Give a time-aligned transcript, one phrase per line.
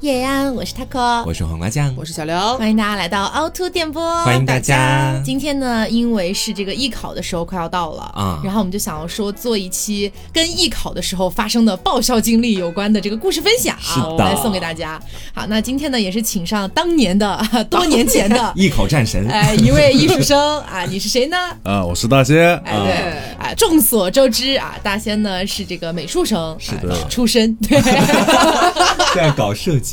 [0.00, 5.18] 叶安，我是 taco，我是黄瓜酱，我是小刘，欢迎大家来到凹凸电波，欢迎大家。
[5.24, 13.74] 今天呢，因为是这个艺考的时候快要到了啊，然后我们就想要说做一期跟艺考的时候发生的爆笑经历有关的这个故事分享，
[14.18, 15.00] 来送给大家。
[15.34, 17.40] 好，那今天呢，也是请上当年的
[17.70, 20.60] 多年前的 艺考战神，哎，一位艺术生。
[20.64, 21.36] 啊，你是谁呢？
[21.64, 22.54] 啊，我是大仙。
[22.58, 22.92] 哎，对，
[23.38, 27.80] 哎，众所周知啊，大仙呢是这个美术生，是的，出身，对，
[29.14, 29.85] 在搞设计。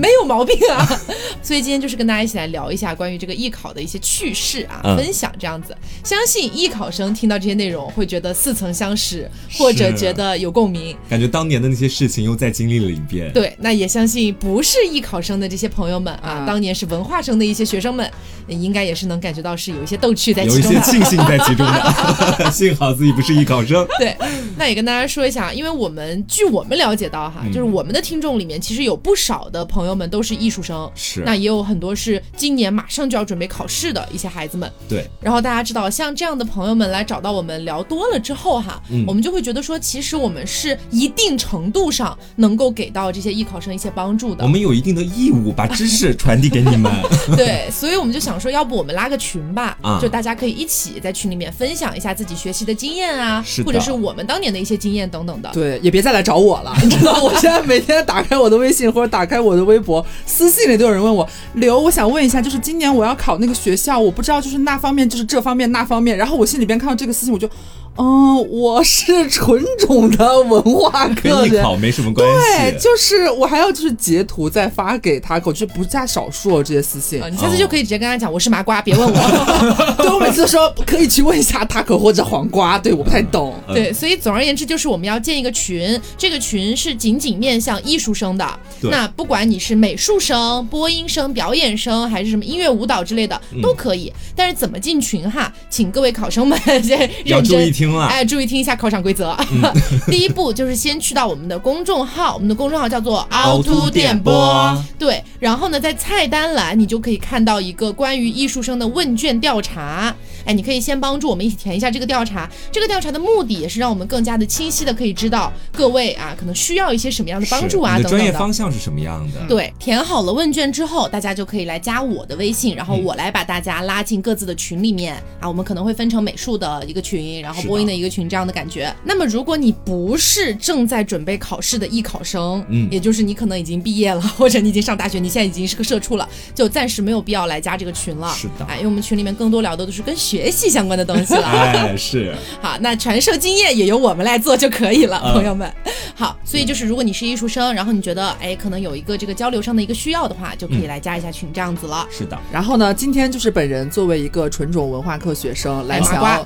[0.00, 1.00] 没有毛病啊，
[1.42, 5.76] 所以今天就是跟大家一起来聊一下关于这个艺考的一些趣事啊，分享这样子。
[6.02, 13.32] 相信艺考生听到这些内容会觉得似曾相识，或者觉得有共鸣，感觉当年的那些事情又再经历了一遍。
[13.32, 18.10] 对，那也相信不是艺考生的这些朋友们啊，当年是文化生的一些学生们，
[18.48, 22.50] 应该也是能感觉到是有一些逗趣在其中，有一些庆幸在其中的。
[22.50, 23.86] 幸好自己不是艺考生。
[23.98, 24.16] 对，
[24.56, 28.94] 那也跟大家说一下，因为我们据我们了解到哈，就是我们的听众里面其实有。
[29.04, 34.72] 不少的朋友们都是艺术生，是那也有很多是今年马上就要准备考试的一些孩子们。
[34.88, 44.42] 对，然后大家知道，像这样的朋友们来找到我们聊多了之后哈，我们就会觉得说，其实我们是一定程度上能够给到这些艺考生一些帮助的。
[44.42, 46.90] 我们有一定的义务把知识传递给你们。
[47.36, 55.50] 对，所以我们就想说，要不我们拉个群吧，就大家可以一起在群里面分享一下自己学习的经验啊，或者是我们当年的一些经验等等的。
[55.52, 58.93] 对，也别再来找我了，你知道，我现在每天打开我的微信。
[58.94, 67.50] 或者打开我的微博，私信里都有人问我刘，我想问一下，就是今年我要考那个学校，我不知道就是那方面，就是这方面那方面，然后我心里边看到这个私信，我就。
[67.96, 72.72] 嗯，我是纯种的文化课，跟艺考没什么关系。
[72.72, 77.22] 对，就是我还要就是截图再发给他，我觉得不在少数这些私信。
[77.30, 79.94] 你下次就可以直接跟他讲，我是麻瓜，别问我。
[79.98, 83.54] 对我每次都说可以去问一下他可或者黄瓜，对我不太懂。
[83.68, 88.44] 对，所以总而言之就是我们要建一个群，这个群是仅仅面向艺术生的。
[88.82, 94.12] 那不管你是美术生、播音生、表演生，还是什么音乐舞蹈之类的都可以。
[94.34, 97.83] 但是怎么进群哈，请各位考生们 先认真。
[98.08, 99.36] 哎，注意听一下考场规则。
[100.08, 104.84] 第一步就是先去到我们的公众号，我们的公众号叫做凹凸电波。
[104.98, 110.14] 对，然后呢，在菜单栏你就可以看到一个关于艺术生的问卷调查。
[110.44, 112.48] 哎，你可以先帮助我们一起填一下这个调查。
[112.70, 118.18] 这个调查的目的也是让我们更加的清晰的可以知道各位啊，可能需要一些什么样的帮助啊等等的。
[118.18, 119.46] 专业方向是什么样的？
[119.48, 125.48] 对，填好了问卷之后，大家就可以来加我的微信，然后我来把大家拉进各自的群里面啊。
[125.48, 128.94] 我们可能会分成美术的一个群，然后播音的一个群这样的感觉。
[129.04, 138.34] 那么如果你不是正在准备考试的艺考生，嗯，也就是你可能已经毕业了，或者你已经上大学，你现在已经是个社畜了，就暂时没有必要来加这个群了。
[138.34, 141.42] 是的，哎，因为我们群里面更多聊的都是跟学习相关的东西了。
[141.46, 142.34] 哎，是。
[142.60, 145.70] 好，那传授经验也由我们来做就可以了，朋友们。
[146.14, 152.06] 好，所以就是如果你是艺术生，然后你觉得哎，可能有一个这个交流上的一个需要的话，就可以来加一下群这样子了。
[152.10, 152.38] 是的。
[152.52, 156.44] 然后呢，今天就是本人作为一个纯种文化课学生来想要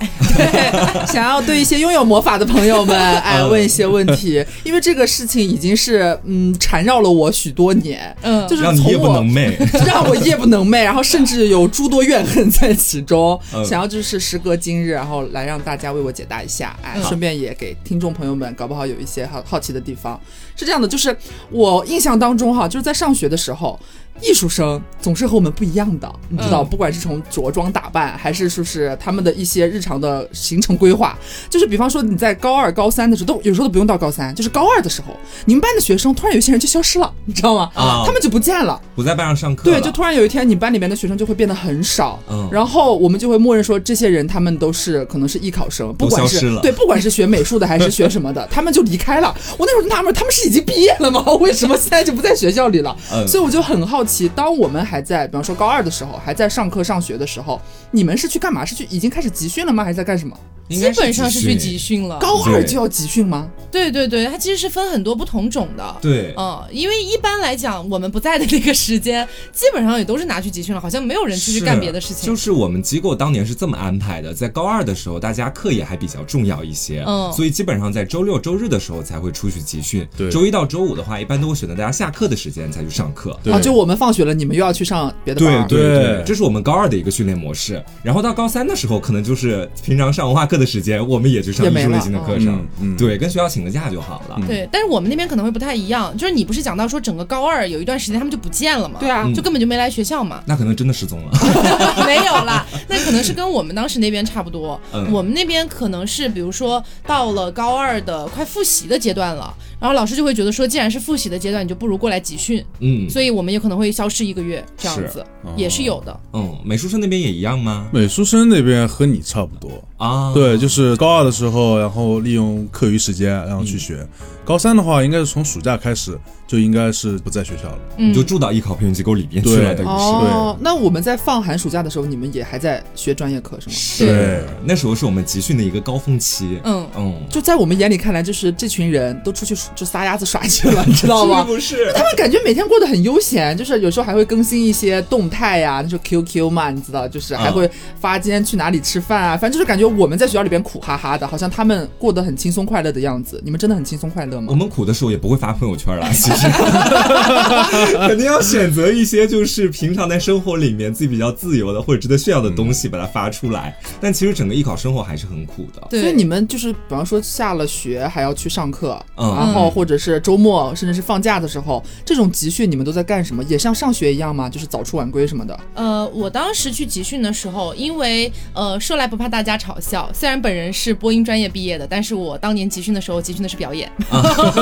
[1.07, 9.55] 想要对一些拥有魔法的朋友们 哎问一些问题，因为这个事情已经是嗯缠绕了我许多年，嗯，就是让你夜不能寐，
[9.87, 20.21] 让我夜不能寐，然后甚至有诸多怨恨在其中，想要就是时隔今日，然后来让大家为我解答一下，哎，顺便也给听众朋友们搞不好有一些好好奇的地方。
[20.57, 21.17] 是这样的，就是
[21.51, 23.79] 我印象当中哈，就是在上学的时候。
[24.23, 31.17] 艺术生总是和我们不一样的，你知道，不管是从着装打扮，还是说是他们的一些日常的行程规划，
[31.49, 35.15] 就是比方说你在高二、高三的时候，都有时候都不用到高三，就是高二的时候，
[35.45, 37.71] 你们班的学生突然有些人就消失了，你知道吗？
[37.75, 39.65] 啊，他们就不见了，不在班上上课。
[39.65, 49.35] 对，就突然有一天，你班里面的学生就会变得很少，嗯，然后我们就会默认说，这些人他们都是可能是艺考生，不管是对，不管是学美术的还是学什么的， 他们就离开了。
[49.57, 51.23] 我那时候纳闷，他们是已经毕业了吗？
[51.41, 52.97] 为什么现在就不在学校里了？
[53.27, 54.08] 所以我就很好奇。
[54.35, 57.61] 当我们还在，比方说高二的时候，还在上课上学的时候，
[57.91, 58.65] 你们是去干嘛？
[58.65, 59.85] 是去已经开始集训了吗？
[59.85, 60.35] 还是在干什么？
[60.69, 63.49] 基本上是去集训了，高二就要集训吗？
[63.71, 65.97] 对对对，它其实是分很多不同种的。
[66.01, 72.27] 对，嗯，因为一般来讲，我们不在的那个时间，基本上也都是拿去集训了，好像没有人出去干别的事情。
[72.27, 80.07] 就是我们机构当年是这么安排的，在高二的时候，大家课业还比较重要一些，嗯，所以基本上在周六周日的时候才会出去集训。
[80.17, 83.39] 对，周一到周五的话，一般都会选择大家下课的时间才去上课。
[83.53, 85.69] 啊，就我们放学了，你们又要去上别的班。
[85.69, 87.83] 对对对，这是我们高二的一个训练模式。
[88.03, 92.67] 然后到高三的时候，可能就是平常上文化课课的时间，我们也去上艺术类型的课程。
[92.81, 94.41] 嗯，对，跟学校请个假就好了。
[94.47, 98.99] 对，但是我们那边可能会不太一样，就是你不是讲到说整个高二有一段时间他们就不见了嘛？
[98.99, 100.43] 对啊，就根本就没来学校嘛。
[100.47, 101.31] 那可能真的失踪了。
[102.05, 104.81] 没有啦，那可能是跟我们当时那边差不多。
[104.93, 109.55] 嗯，我们那边可能是比如说到了高二的快复习的阶段了。
[109.81, 112.65] 然后老师就会觉得说，既然是复习的阶段，你就不如过来集训。
[112.81, 115.25] 嗯，所以我们也可能会消失一个月这样子，
[115.57, 116.21] 也是有的。
[116.33, 117.89] 嗯，美术生那边也一样吗？
[117.93, 120.33] 美术生那边和你差不多啊。
[120.33, 124.05] 对，就是高二的时候，然后利用课余时间然后去学。
[124.45, 126.19] 高三的话，应该是从暑假开始。
[126.49, 129.95] 就应该是不在学校了，你就住到艺考培训机构里边去了，等于是。
[129.95, 133.75] 哦，那我们在放寒暑假的时候，你们也还在学专业课是吗？
[133.77, 136.59] 是，那时候是我们集训的一个高峰期。
[136.65, 141.45] 嗯嗯，就在我们眼里看来，就是这群人都出去就撒丫子耍去了，你知道吗？
[141.47, 153.39] 不是，他们感觉每天过得很悠闲，就是有时候还会更新一些动态呀，那时候 QQ 嘛，你知道，就是还会发今天去哪里吃饭啊，反正就是感觉我们在学校里边苦哈哈的，好像他们过得很轻松快乐的样子。
[153.45, 154.47] 你们真的很轻松快乐吗？
[154.49, 156.38] 我们苦的时候也不会发朋友圈了，其实。
[158.09, 163.77] 肯定要选择一些就是平常在生活里面自己比较自由的或者值得炫耀的东西，把它发出来。
[164.01, 165.99] 但其实整个艺考生活还是很苦的。
[165.99, 173.43] 所以你们就是比方说下了学还要去上课，然后或者是周末甚至是放假的时候，这种集训你们都在干什么？
[173.45, 174.49] 也像上学一样吗？
[174.49, 175.59] 就是早出晚归什么的？
[175.75, 183.91] 呃，我当时去集训的时候，因为呃说来不怕大家嘲笑，虽然本人是播音专业毕业的，但是我当年集训的时候集训的是表演。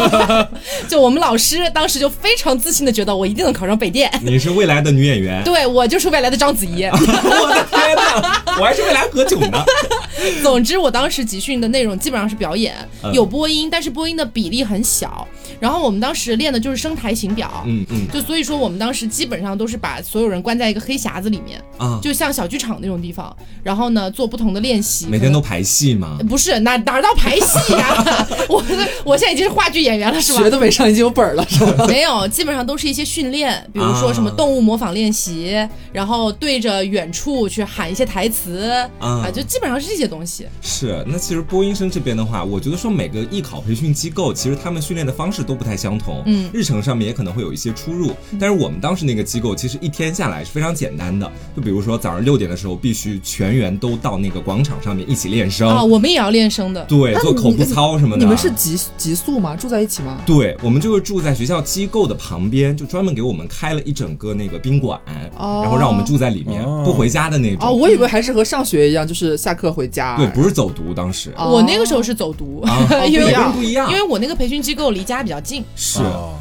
[0.88, 2.57] 就我们老师当时就非常。
[2.57, 4.11] 自信的觉得我一定能考上北电。
[4.23, 6.85] 你是未来的女演员， 对我就是未来的章子怡。
[6.91, 9.63] 我的天哪，我还是未来何炅呢。
[10.43, 12.75] 总之，我当时集训的内容基本上是表演，
[13.13, 15.29] 有播音，但是播音的比例很小。
[15.61, 23.35] 然后我们当时练的就是声台形表，嗯嗯，就所以说我们当时基本上都是把所有人关在一个黑匣子里面，啊，就像小剧场那种地方。
[23.62, 25.07] 然后呢，做不同的练习。
[25.07, 26.19] 每天都排戏吗？
[26.29, 28.27] 不是，哪哪到排戏呀？
[28.49, 28.62] 我
[29.05, 30.41] 我现在已经是话剧演员了，是吧？
[30.41, 31.56] 学的没上已经有本了，是吧？
[31.88, 32.26] 没有。
[32.29, 35.56] 基本上都是一些训练，比如说什么动物模仿练习，
[35.93, 40.47] 然后对着远处去喊一些台词啊，就基本上是这些东西。
[40.61, 48.12] 是，那其实播音生这边的话，我觉得说每个艺考培训机构其实他们训练的方式都不太相同，嗯，日程上面也可能会有一些出入。
[48.41, 58.23] 但是我们当时那个机构其实一天下来是非常简单的，就比如说早上六点的时候必须全员都到那个广场上面一起练声啊，我们也要练声的，对，做口部操什么的。
[58.23, 59.55] 你们是集集宿吗？
[59.56, 60.20] 住在一起吗？
[60.26, 62.17] 对，我们就是住在学校机构的。
[62.27, 64.99] 旁边就专门给我们开了一整个那个宾馆，
[65.39, 67.69] 然后让我们住在里面，不回家的那种。
[67.69, 70.17] 哦，我以为还是和上学一样，就是下课回家。
[70.17, 72.65] 对，不是走读，当时 我那个时候是走读，
[73.09, 75.63] 因为不一样，因为我那个培训机构离家比较近。
[75.77, 76.01] 是，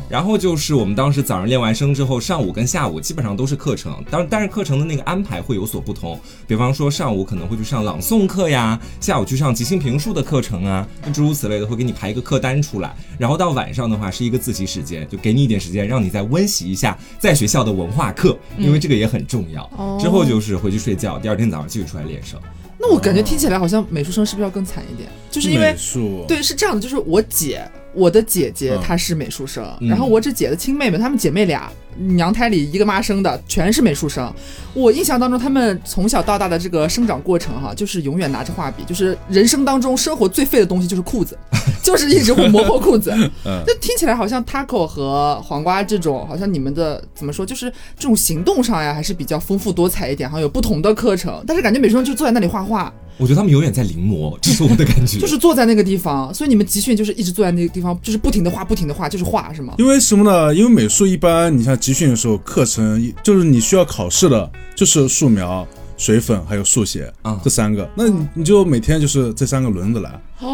[0.09, 6.17] 然后就是我们当时早上练完声之后，上午跟下午基本上都是课程，当但是课程的那个安排会有所不同。
[6.47, 12.95] 比方说上午可能会去上朗诵课呀，下午去上即兴评述的课程啊，诸如此类的，会给你排一个课单出来。
[13.19, 19.67] 然后到晚上的话是一个自习时间，就给你一点时间，让你再温习一下在学校的文化课，因为这个也很重要。
[19.99, 22.39] 之后就是回去睡觉，第二天早上继续出来练声。
[22.77, 25.09] 那我感觉听起来好像美术生是不是要更惨一点？
[25.31, 25.75] 就是因为
[26.27, 31.71] 对是这样的，就是我姐，我的姐姐她是美术生，然后我这姐的亲妹妹，她们姐妹俩。
[31.97, 34.29] 娘胎里一个妈生的，全是美术生。
[34.73, 41.39] 我印象当中，她们从小到大的这个生长过程，哈，就是永远拿着画笔，就是人生当中生活最废的东西就是裤子，
[41.81, 43.13] 就是一直会磨破裤子。
[43.45, 51.41] 那听起来好像 Taco 和黄瓜这种，好像你们的怎么说，就是这种行动上呀，还是比较丰富多彩一点，好像有不同的课程。
[51.47, 52.93] 但是感觉美术生就坐在那里画画。
[53.17, 55.19] 我觉得他们永远在临摹，这是我的感觉。
[55.21, 59.75] 就是坐在那个地方，所以你们集训就是一直坐在那个地方，就是不停的画，不停的画，就是画，是吗？
[59.77, 60.53] 因为什么呢？
[60.53, 65.67] 因为美术一般，你像集训的时候，课程就是你需要考试的，就是素描。
[65.97, 70.11] 水粉还有速写啊，这三个，那你就每天就是这三个轮着来，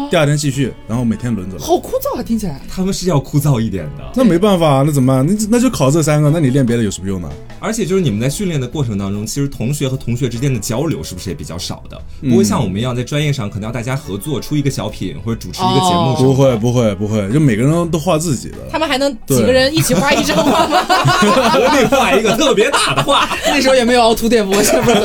[0.08, 1.58] 第二天继续，然后每天轮着。
[1.58, 2.60] 好枯燥啊，听起来。
[2.68, 5.26] 他们是要枯燥一点的，那没办法，那怎么办？
[5.26, 7.28] 那那就考这三个，那你练别的有什么用呢？
[7.58, 12.00] 而且就是你们在训练的过程当中，其实同学和同学之间的交流是不是也比较少的？
[12.28, 16.14] 不会像我们一样在专业上可能要大家合作出一个小品或者主持一个节目。
[16.16, 18.58] 不会不会不会，就每个人都画自己的。
[18.70, 20.82] 他们还能几个人一起画一张画吗？
[21.50, 23.28] 合力画一个特别大的画。
[23.46, 24.98] 那时候也没有凹凸电波，是不是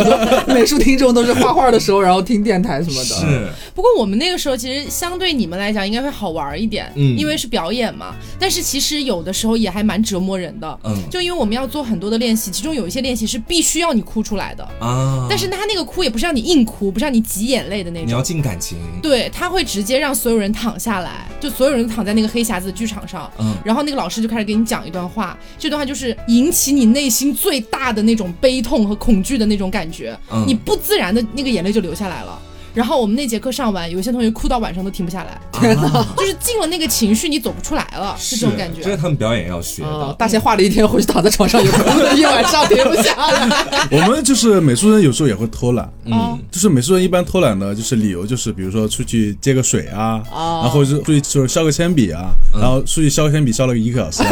[0.53, 1.13] 美术听众？
[1.13, 3.03] 都是画画的时候，然后听电台什么的。
[3.03, 8.15] 是，不过我们那个时候其实相对你们来讲应该会好玩一点，嗯，因为是表演嘛。
[8.39, 15.25] 但是其实有的时候也还蛮折磨人的，嗯，就因为我们要做很多的练习，其中有一些练习是必须要你哭出来的啊。
[15.29, 18.77] 但是他那个哭也不是让你硬哭，不是让你挤眼泪的那种，你要进感情。
[19.01, 31.07] 对，他会直接让所有人躺下来，就所有人都躺在那个黑匣子的剧场上，嗯，然后那个老师就开始给你讲一段话，这段话就是引起你内心最大的那种悲痛和恐惧的那种感觉，嗯，你不自然。
[31.07, 32.38] 的那个眼泪就流下来了。
[32.77, 38.84] 然后我们那节课上完，有些同学哭到晚上都停不下来，天呐， 就是进了那个情绪，你走不出来了，是这种感觉。
[38.84, 40.15] 这是他们表演要学的。
[40.19, 43.88] 大仙画了一天，回去躺在床上也哭 了一晚上，停不下来。
[43.89, 45.91] 我们就是美术生，有时候也会偷懒。
[46.05, 54.24] 嗯，就是美术生一般偷懒的，就是理由就是，比如说出去接个水啊，然后是出去就是削个铅笔啊，然后出去削铅笔削了一个小时。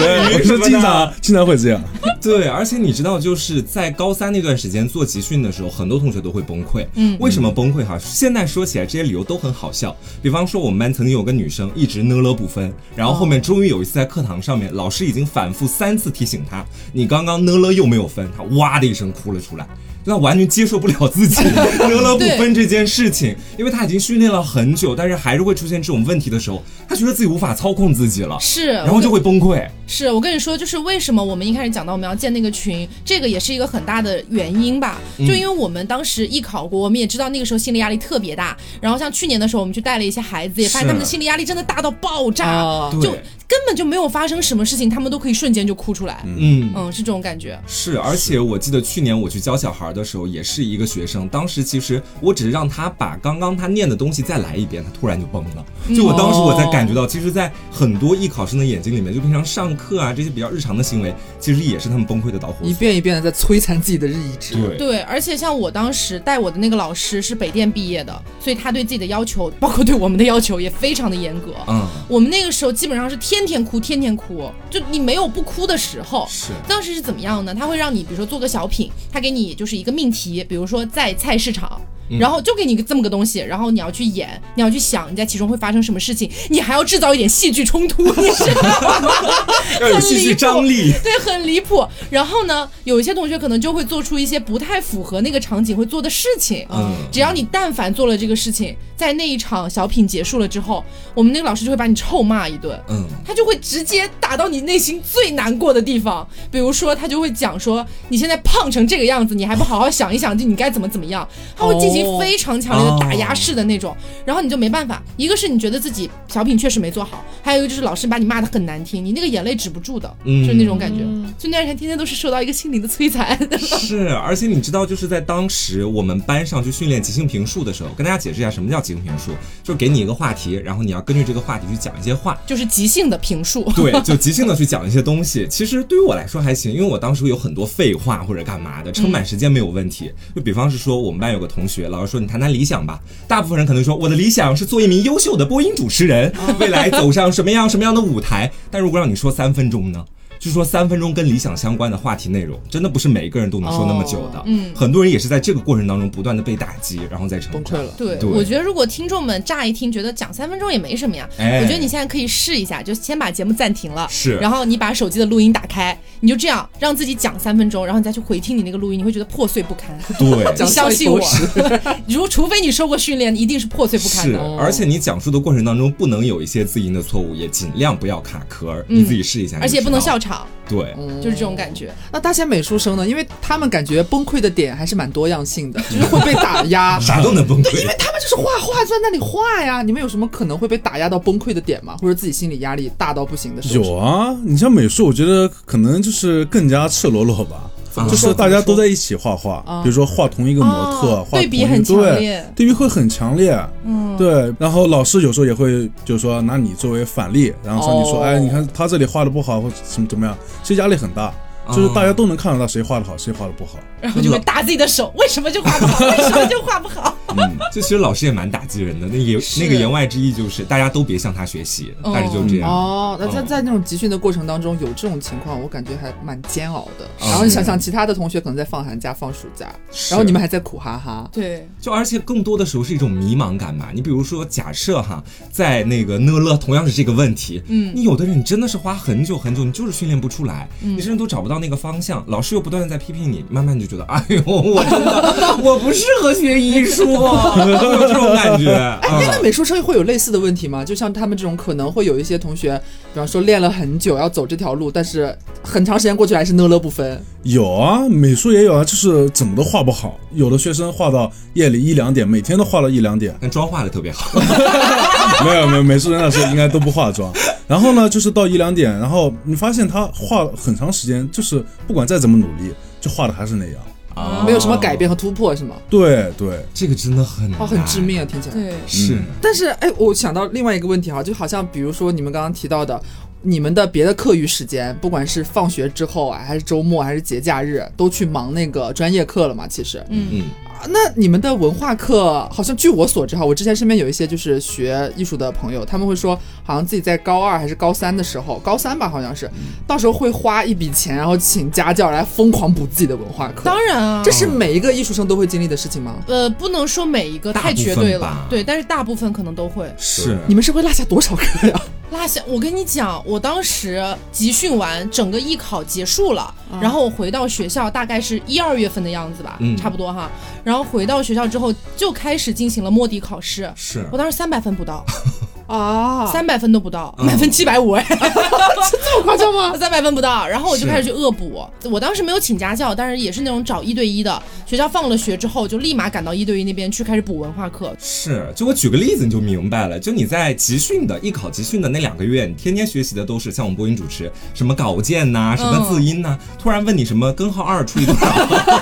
[0.00, 1.82] 对，是经常经常会这样。
[2.20, 6.86] 对，而且你知道，就是在高三那段时间做集训的时候，很多同学都会崩溃。
[6.94, 7.98] 嗯，为什么崩溃哈？
[7.98, 9.96] 现在说起来，这些理由都很好笑。
[10.22, 19.66] 比方说，我们班曾经有个女生一直呢了不分，然后后面终于有一次在课堂上面，老师已经反复三次提醒她，你刚刚呢了又没有分，她哇的一声哭了出来。
[20.04, 21.42] 他完全接受不了自己
[21.78, 29.64] 得了不分这件事情，因为他已经训练了很久，但是还是会出现这种问题的时候，他觉得自己无法操控自己了，是，然后就会崩溃。
[29.86, 34.98] 是我跟你说，就是为什么我们一开始讲到我们要建那个群，这个也是一个很大的原因吧？
[35.18, 38.56] 就因为我们当时艺考过，我们也知道那个时候心理压力特别大。
[38.80, 43.14] 然后像去年的时候，我们去带了一些孩子，也发现他们的心理压力真的大到爆炸，就。
[43.50, 46.22] 根本就没有发生什么事情，他们都可以瞬间就哭出来。
[46.24, 47.60] 嗯嗯，是这种感觉。
[47.66, 51.28] 是，而且我记得去年我去教小孩的时候，也是一个学生。
[51.28, 55.66] 当时其实我只是让他把刚刚他念的东西再来一遍，他突然就崩了。
[55.92, 62.68] 就我当时我在感觉到，其实，在很多艺考生的眼睛里面，就平常上课啊这些比较日常的行为，其实也是他们崩溃的导火索。
[62.68, 64.54] 一遍一遍的在摧残自己的日意志。
[64.54, 71.54] 对对，而且像我当时带我的那个老师是北电毕业的，所以他对自己的要求，包括对我们的要求也非常的严格。
[71.66, 74.20] 嗯，我们那个时候基本上是天天天哭，天天哭。
[74.20, 76.26] 哭，就你没有不哭的时候。
[76.28, 77.54] 是，当时是怎么样呢？
[77.54, 81.80] 他会让你，比如说做个小品，他给你就是一个命题，比如说在菜市场。
[82.18, 89.02] 然后就给你个这么个东西，然后你要去演，你要去想你在其中会发生什么事情，你还要制造一点戏剧冲突，你知道吗？
[89.80, 91.86] 要有戏剧张力， 对，很离谱。
[92.10, 96.66] 然后呢，有一些同学可能就会做出一些不太符合那个场景会做的事情。
[96.70, 102.78] 嗯，只要你但凡做了这个事情，在那一场小品结束了之后，我们那个老师就会把你臭骂一顿。
[102.88, 111.26] 嗯，他就会直接打到你内心最难过的地方，比如说他就会讲说你现在胖成这个样子，你还不好好想一想，就你该怎么怎么样，
[111.56, 111.99] 他会进行。
[112.18, 115.02] 非常强烈的打压式的那种，然后你就没办法。
[115.16, 121.00] 一个是你觉得自己小品确实没做好，还有一个就是老师把你骂的很难听，你那个眼泪止不住的，就是那种感觉。
[121.38, 123.38] 就那段时间天天都是受到一个心灵的摧残。
[123.58, 133.70] 是，而且你知道，就是在当时我们班上去训练即兴评述的时候，跟大家解释一下什么叫即兴评述，就给你一个话题，然后你要根据这个话题去讲一些话，就是即兴的评述。
[133.74, 135.46] 对，就 即兴的去讲一些东西。
[135.48, 140.10] 其实对于我来说还行，因为我当时有很多废话或者干嘛的，撑满时间没有问题。
[140.34, 142.98] 就比方是说，我们班有个同学，老师说你谈谈理想吧。
[143.28, 148.50] 大部分人可能说我的理想是做一名优秀的播音主持人，未来走上什么样什么样的舞台。
[148.70, 150.04] 但如果让你说三分钟呢？
[150.40, 154.42] 就说三分钟跟理想相关的话题内容，真的不是每一个人都能说那么久的。
[154.46, 157.92] 嗯，很多人也是在这个过程当中不断的被打击，然后再成功了。
[157.94, 169.94] 对，我觉得如果听众们乍一听觉得讲三分钟也没什么呀，我觉得你现在可以试一下，就先把节目暂停了，是，然后你把手机的录音打开，你就这样让自己讲三分钟，然后你再去回听你那个录音，你会觉得破碎不堪。
[170.18, 170.26] 对，
[170.58, 171.20] 你相信我，
[172.08, 174.40] 如除非你受过训练，一定是破碎不堪的。
[174.56, 179.58] 而且你讲述的过程当中不能有一些字音的错误，也尽量不要卡壳，你自己试一下。
[179.60, 180.29] 而且不能笑场。
[180.68, 180.94] 对。
[181.22, 181.92] 就是这种感觉。
[182.12, 183.06] 那大仙美术生呢？
[183.06, 187.80] 因为他们感觉崩溃的点还是蛮多样性的， 就是会被打压， 啥都能崩溃。
[187.80, 189.82] 因为他们就是画画在那里画呀。
[189.82, 191.96] 你们有什么可能会被打压到崩溃的点吗？
[192.00, 193.84] 或者自己心理压力大到不行的时候？
[193.84, 197.70] 有啊，你像美术，我觉得可能就是更加赤裸裸吧。
[198.08, 203.58] 就是大家都在一起画画，比如说画同一个模特，对比很强烈，对比会很强烈。
[203.84, 204.54] 嗯，对。
[204.58, 211.32] 然后老师有时候也会，就是说拿你作为反例，然后说你说，哎，你看他这里画的不好，或怎么怎么样，其实压力很大。
[211.74, 216.06] 就是大家都能看得到谁画的好，谁画的不好，然后就会打自己的手，为什么就画不好？
[216.06, 217.16] 为什么就画不好？
[217.36, 219.06] 嗯， 这其实老师也蛮打击人的。
[219.06, 222.68] 那言那个言外之意就是，大家都别向他学习，但是就这样。
[222.68, 227.08] 哦，那在在那种集训的过程当中有这种情况，我感觉还蛮煎熬的。
[227.20, 229.72] 然后你想想，其他的同学可能在放寒假、放暑假，
[230.10, 231.28] 然后你们还在苦哈哈。
[231.32, 233.90] 对，就而且更多的时候是一种迷茫感嘛。
[233.94, 235.22] 你比如说，假设哈，
[235.52, 242.24] 在那个讷乐同样是这个问题，嗯，你有的人你真的是花很久很久，你就是训练不出来，你甚至都找不到那个方向。
[242.26, 248.74] 老师又不断的在批评你，慢慢就觉得，哎呦，我真的 我不适合学艺术， 有这种感觉。
[248.74, 248.98] 哎，
[249.36, 250.84] 那美术生会有类似的问题吗？
[250.84, 252.80] 就像他们这种，可能会有一些同学，
[253.12, 257.20] 比方说练了很久要走这条路，但是很长时间过去还是呢了不分。
[257.42, 260.18] 有啊，美术也有啊，就是怎么都画不好。
[260.32, 264.30] 有的学生画到夜里一两点，每天都画到一两点，但妆画的特别好。
[265.44, 267.32] 没有没有，美术生那时候应该都不化妆。
[267.66, 271.49] 然后呢，就是到一两点，然后你发现他画很长时间，就是
[271.86, 273.74] 不管再怎么努力，就画的还是那样。
[274.14, 275.76] 啊没有什么改变和突破，是吗？
[275.88, 278.54] 对对，这个真的很哦，很致命啊，听起来。
[278.54, 279.18] 对，是。
[279.40, 283.00] 但是哎，我想到另外一个问题哈，就好像比如说你们刚刚提到的。
[283.42, 289.66] 你们的别的课余时间，不管是放学之后啊，还是周末，还是节假日，都去忙那个专业课了嘛？
[289.66, 290.44] 其实，嗯嗯。
[290.88, 299.50] 那你们的文化课，好像据我所知哈，我之前身边有一些就是学艺术的朋友，他们会说，好像自己在高二还是高三的时候，高三吧，好像是，
[299.86, 303.62] 到时候会花一笔钱，然后请家教来疯狂补自己的文化课。
[303.64, 306.16] 当然啊，这是每一个艺术生都会经历的事情吗？
[306.26, 309.92] 呃，不能说每一个太绝对了，对，但是大部分可能都会。
[309.98, 311.80] 是，你们是会落下多少课呀？
[312.10, 320.28] 落下，我跟你讲，我当时集训完，整个艺考结束了，然后我回到学校，大概是一二月份的样子吧，差不多哈。
[320.64, 323.70] 然后回到学校之后，就开始进行了摸底考试。
[323.74, 325.04] 是我当时三百分不到。
[325.70, 329.72] 啊，三百分都不到，满分七百五，哎， 这么夸张吗？
[329.78, 331.64] 三百分不到，然后我就开始去恶补。
[331.84, 334.42] 我当时没有请家教，但是也是那种找一对一的。
[334.66, 337.94] 学校放了学之后，就立马赶到一对一那边去开始补文化课。
[338.00, 339.98] 是，就我举个例子你就明白了。
[339.98, 346.36] 就你在集训的艺考集训的那两个月，你天天学习的都是像我们播音主持什么稿件呐，什么字音呐。
[346.58, 348.26] 突然问你什么根号二除以多少，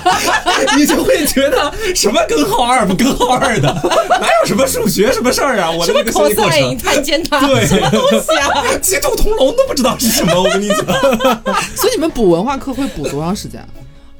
[0.75, 3.67] 你就会觉得什么根号二不根号二的，
[4.09, 5.69] 哪有什么数学什么事儿啊？
[5.69, 6.78] 我的那个学习过程。
[6.79, 8.77] 探监他对什么东西啊？
[8.81, 10.77] 鸡兔同笼都不知道是什么，我跟你讲。
[11.75, 13.63] 所以你们补文化课会补多长时间？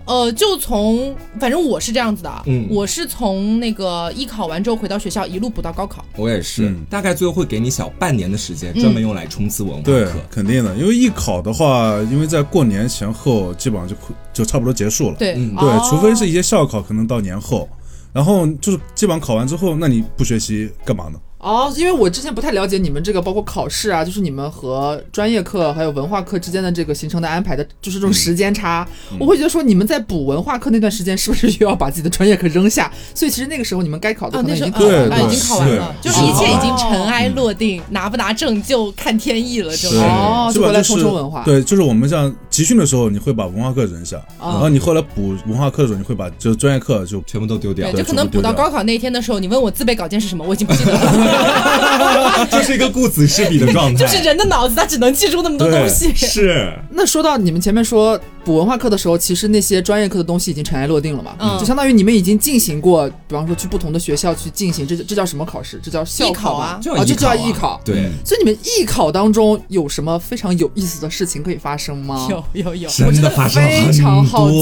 [0.05, 6.03] 呃，就从反正我是这样子的，嗯，我是从那个艺考完之后回到学校，一路补到高考。
[6.15, 9.83] 我也是，大概最后会给你小半年的时间，专门用来冲刺文化课。
[9.83, 13.95] 对，肯定的，因为艺考的话，因为在过年前后基本上就
[14.33, 15.15] 就差不多结束了。
[15.19, 17.69] 对，对，除非是一些校考，可能到年后，
[18.11, 21.19] 然后就是基本上考完之后，那你不学习干嘛呢？
[21.39, 28.85] 哦，因为我之前不太了解你们这个，包括考试啊，就是你们和专业课还有文化课之间的这个行程的安排的，就是这种时间差。
[29.17, 32.91] 我会觉得说，你们在补文化课那段时间，是不是又要把自己的专业课扔下？
[33.15, 41.43] 所以其实那个时候你们该考的可能已经考完了，已经考完了，就是一切已经尘埃落定，拿不拿证就看天意了，就哦，就回来冲冲文化。
[41.45, 52.47] 对，就是我们像集训的时候，你会把文化课扔下，然后你后来补文化课的时候，你会把就是专业课就全部都丢掉，对就可能补到高考那一天的时候，你问我自备稿件是什么，我已经不记得了。
[52.51, 56.13] 这是一个顾此失彼的状态， 就是人的脑子他只能记住那么多东西。
[56.15, 56.73] 是。
[56.89, 61.35] 那说到你们前面说补文化课的时候，其实那些专业课的东西已经尘埃落定了嘛？
[61.37, 61.55] 嗯。
[61.59, 65.79] 就相当于你们已经进行过，比方说去不同的学校去进行，这这叫什么考试？
[65.83, 66.79] 这叫校考啊？
[66.97, 67.79] 啊，这叫艺考。
[67.85, 68.09] 对。
[68.25, 72.27] 所以你们艺考当中有什么非常有意思的事情可以发生吗？
[72.27, 74.57] 有有有，真的发生非常好奇。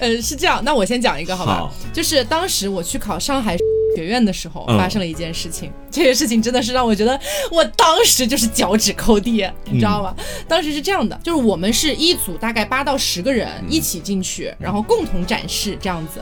[0.00, 1.70] 嗯，是这样，那我先讲一个好吧？
[1.94, 3.56] 就是当时我去考上海。
[3.96, 7.18] 学院的时候发生了一件事情，这件事情真的是让我觉得
[7.50, 10.14] 我当时就是脚趾抠地，你知道吗？
[10.46, 16.20] 当时是这样的，就是我们是一组大概八到十个人一起进去，然后共同展示这样子，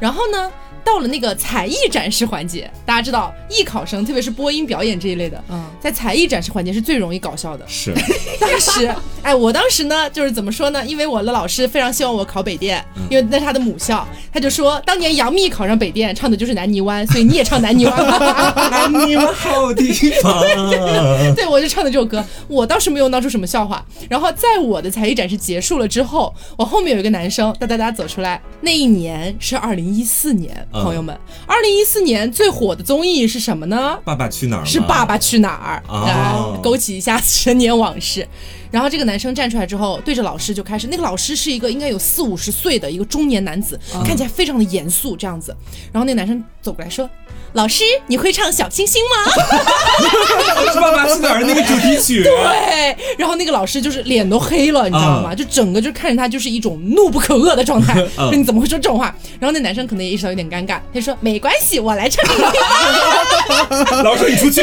[0.00, 0.50] 然后呢。
[0.84, 7.64] 到了那个才艺展示环节，大家知道艺考生，特别是播音表演这一类的，嗯，在才艺展示环节是最容易搞笑的。
[7.66, 7.94] 是，
[8.38, 10.84] 当时，哎，我当时呢，就是怎么说呢？
[10.84, 17.94] 因为我的老师非常希望我考北电，因为那是他的母校，他就说当年杨幂考上北电，唱的就是南泥湾，所以你也唱南泥湾。
[18.70, 19.92] 南泥湾好地
[20.22, 20.42] 方。
[21.34, 22.24] 对，我就唱的这首歌。
[22.46, 23.84] 我倒是没有闹出什么笑话。
[24.08, 28.40] 然后在我的才艺展示结束了之后，我后面有一个男生哒哒哒走出来。
[28.60, 30.66] 那一年是二零一四年。
[30.82, 33.98] 朋友们，二零一四年最火的综艺是什么呢？
[34.04, 34.64] 爸爸去哪儿？
[34.64, 36.58] 是爸爸去哪儿啊？
[36.62, 38.26] 勾起一下陈年往事。
[38.70, 40.88] 然后这个男生站出来之后，对着老师就开始。
[40.88, 45.56] 那个老师是一个应该有四五十岁的一个中年男子，看起来非常的严肃这样子。
[45.92, 47.08] 然后那个男生走过来说。
[47.54, 49.30] 老师，你会唱《小清新》吗？
[50.72, 52.24] 是《爸爸去哪儿》那个主题曲。
[52.24, 55.32] 对，然后那个老师就是脸都黑了，你知道吗？
[55.32, 57.94] 就整个就看着他就是一种怒不可遏的状态。
[58.16, 59.14] 说你怎么会说这种话？
[59.38, 62.24] 然后那男生可能也意识到有点尴尬，他说没关系，我来唱。
[64.02, 64.62] 老师，你出去。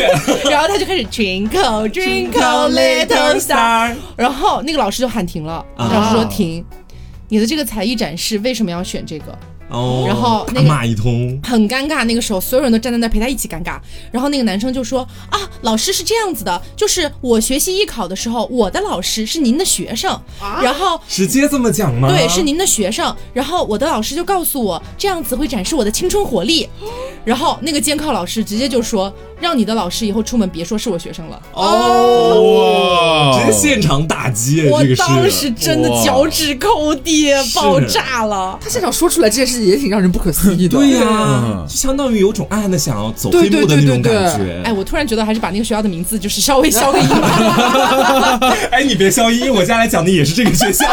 [0.49, 6.65] 然后他就开始 Twinkle Twinkle Little Star，然后那个老师就喊停了，老师说停，
[7.29, 9.37] 你的这个才艺展示为什么要选这个？
[9.71, 12.03] 哦，然后那个骂一通，很尴尬。
[12.03, 13.79] 那个时候，所有人都站在那陪他一起尴尬。
[14.11, 20.11] 然后那个男生就说：“啊，老师是这样子的，就是我学习艺考的时候，我的老师是您的学生。
[20.39, 22.09] 啊然后直接这么讲吗？
[22.09, 23.15] 对，是您的学生。
[23.33, 26.67] 然后我的老师就告诉我，这样子会展示我的青春活力。
[27.23, 33.35] 然后那个监考老师直接就说。”让你的老师以后出门别说是我学生了哦！
[33.39, 38.59] 直接现场打击，我当时真的脚趾抠地，爆炸了。
[38.61, 40.77] 他现场说出来这件事也挺让人不可思议的。
[40.79, 44.61] 对呀，就相当于有种暗暗的想要走黑幕的那种感觉。
[44.63, 48.39] 哎，我突然觉得还是把那个学校的名字就是稍微消个音吧。
[48.71, 50.85] 哎，你别消音，我接下来讲的也是这个学校。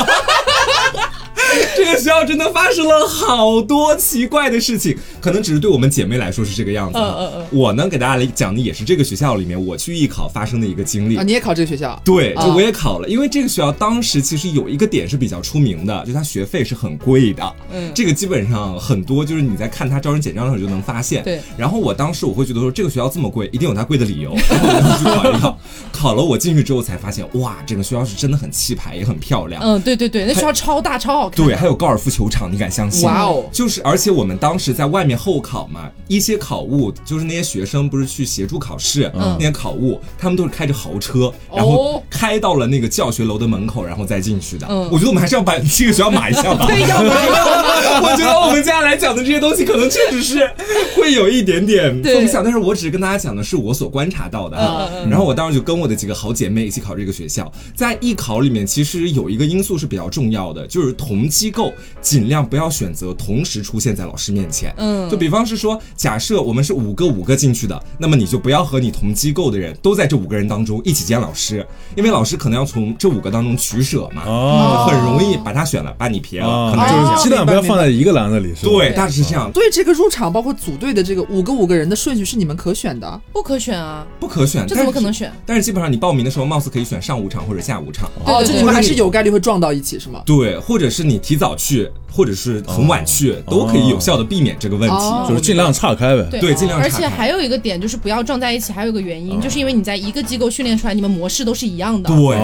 [1.76, 6.98] 这个学校真的发生了好多奇怪的事情，可能只是对我们姐妹来说是这个样子。
[6.98, 7.46] 嗯嗯嗯。
[7.50, 11.22] 我呢，给大家来讲的也是这个学校里面我去艺考发生的一个经历啊。
[11.22, 12.00] 你也考这个学校？
[12.04, 17.52] 对，就我也考了，因为这个学校当时其实有一个点是比较出名的，就它学费是很贵的。
[17.72, 17.90] 嗯。
[17.94, 21.22] 这个基本上很多就是你在看它招生简章的时候就能发现。
[21.22, 21.40] 对。
[21.56, 24.34] 然后我当时我会觉得说这个学校这么贵，一定有它贵的理由。
[24.50, 25.58] 然 后我就去考一考，
[25.92, 29.62] 考了我进去之后才发现，哇，整个学校是真的很气派，也很漂亮。
[29.62, 31.37] 嗯，对对对，那学校超大超好看。
[31.44, 33.04] 对，还有高尔夫球场，你敢相信？
[33.04, 33.44] 哇哦！
[33.52, 44.66] 就是，而且我们当时在外面候考嘛，一些考务就是那些学生不是去协助考试，那些考务他们都是开着豪车，然后开到了那个教学楼的门口，然后再进去的。
[44.68, 46.66] 嗯，我觉得我们还是要把这个学校买一下吧。
[46.68, 47.14] 对，要码。
[48.00, 50.50] 我觉得我们接下来讲的这些东西，可能确实是
[50.96, 54.56] 会有一点点风向，但是我只是跟大家讲的是我所观察到的。
[54.58, 64.72] 嗯然后我当时就跟我的几个好姐妹一起考这个学校，在艺考里面，其实有一个因素是比较重要的，就是同机构尽量不要选择同时出现在老师面前。
[64.76, 78.72] 嗯，就比方是说，假设我们是五个五个进去的，那么你就不要和你同机构的人都在这五个人当中一起见老师，因为老师可能要从这五个当中取舍嘛，哦，很容易把他选了，把你撇了，可能就是鸡蛋不要放在一个篮子里，是吧？
[78.72, 79.50] 对，大致是这样。
[79.52, 85.32] 对，这个入场包括组队的这个五个五个人的顺序是你们可选的，不可选啊，不可选，这怎么可能选？
[85.44, 90.22] 但是基本上你报名的时候，貌似可以选上午场或者下午场，哦，就你们还是有概率会撞到一起，是吗？
[90.24, 91.90] 对，或者是你提早去。
[92.18, 94.96] 或者是很晚去，都可以有效的避免这个问题，
[95.28, 96.26] 就是尽量岔开呗。
[96.40, 96.80] 对，尽量。
[96.80, 102.10] 而且还有一个点就是不要撞在一起，还有一个原因，就是因为你在一个机构训练出来，你们模式都是一样的。
[102.10, 102.36] 对，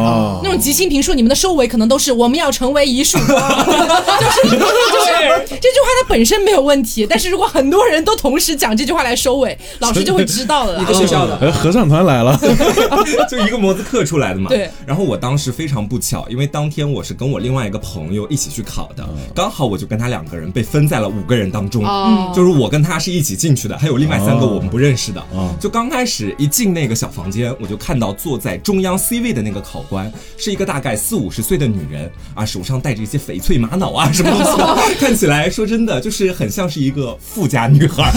[0.45, 5.11] 那种即兴评述，你们的收尾可能都是我们要成为一束光，就是就是
[5.49, 10.81] 这句话它本身没有问题，但是如果很多人都同时讲这句话来收尾，老师就会知道了。
[10.81, 12.39] 一个学校的合唱团来了，
[13.29, 14.49] 就一个模子刻出来的嘛。
[14.49, 14.71] 对。
[14.87, 20.35] 然后我当时非常不巧，因为当天我是跟我另外一个朋友一起去考的，刚好我就跟他两个。
[20.35, 21.85] 人被分在了五个人当中，
[22.35, 25.25] 就是我跟他是一起进去的，还有另外三个我们不认识的。
[25.61, 38.11] 就刚开始一进那个小房间，我就看到坐在中央 C 位的那个考官是一个大概四五十岁的女人啊，手上戴着一些翡翠玛瑙啊什么东西的， 看起来说真的就是很像是一个富家女孩，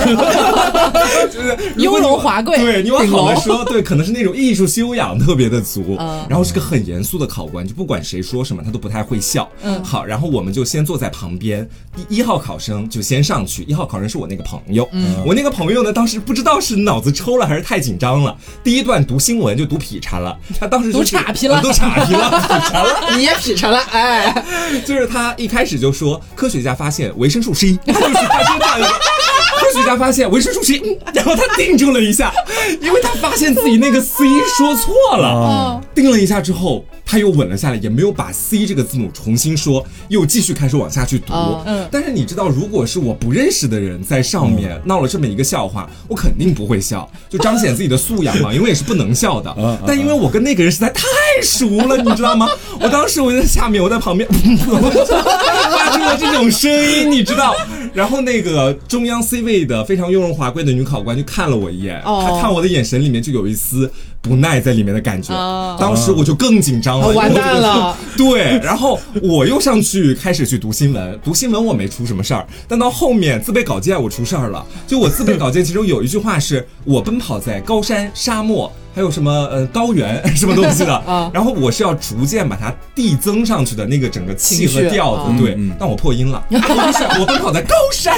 [1.32, 2.58] 就是雍容华贵。
[2.58, 5.96] 对你往好了说，对，可能是那种艺术修养特别的足，
[6.28, 9.48] 然后是个很严肃的考官，就不管谁说什么他都不太会笑。
[9.62, 11.68] 嗯，好，然后我们就先坐在旁边。
[12.10, 24.46] 一号考生就先上去，一号考生是我那个朋友，嗯，我那个朋友呢，当时不知道是脑子抽了还是太紧张了，第一段读新闻就读劈叉了，他当时读岔劈了， 读岔劈了，劈叉了， 你也劈叉了，哎，
[24.86, 29.17] 就是他一开始就说科学家发现维生素 C，就是他说这。
[29.60, 30.82] 科学家发现维生素 C，
[31.14, 32.34] 然后他定住了一下，
[32.82, 34.24] 因为他发现自己那个 C
[34.58, 41.34] 说错了，定了一下之后，他又稳了下来，也没有把 C 这个字母重新说，又继续开始往下去读。
[41.66, 49.56] 嗯，但是你知道，如果是我不认识的人在上面闹了这么一个笑话，我肯定不会笑，就彰显自己的素养嘛， 因为也是不能笑的。
[49.86, 51.02] 但因为我跟那个人实在太
[51.42, 52.48] 熟了，你知道吗？
[52.80, 57.56] 我当时我就在下面，我在旁边 发出了这种声音，你知道？
[57.94, 65.34] 然后那个中央 C 位的非常雍容华贵的女考官就看了我一眼，她看我的眼神里面就有一丝不耐在里面的感觉。
[65.80, 67.98] 当时我就更紧张了，完蛋了。
[68.16, 74.64] 对，然后我又上去开始去读新闻，读新闻我没出什么事儿，但到后面自备稿件我出事儿了。
[74.86, 78.72] 就我自备稿件其中有一句话是我奔跑在高山沙漠。
[78.98, 81.30] 还有什么呃高原 什么东西的 啊？
[81.32, 86.44] 然后我是要逐渐把它递增上去的那个整个气和调子，对，但我破音了。
[86.50, 88.18] 我奔跑在高山、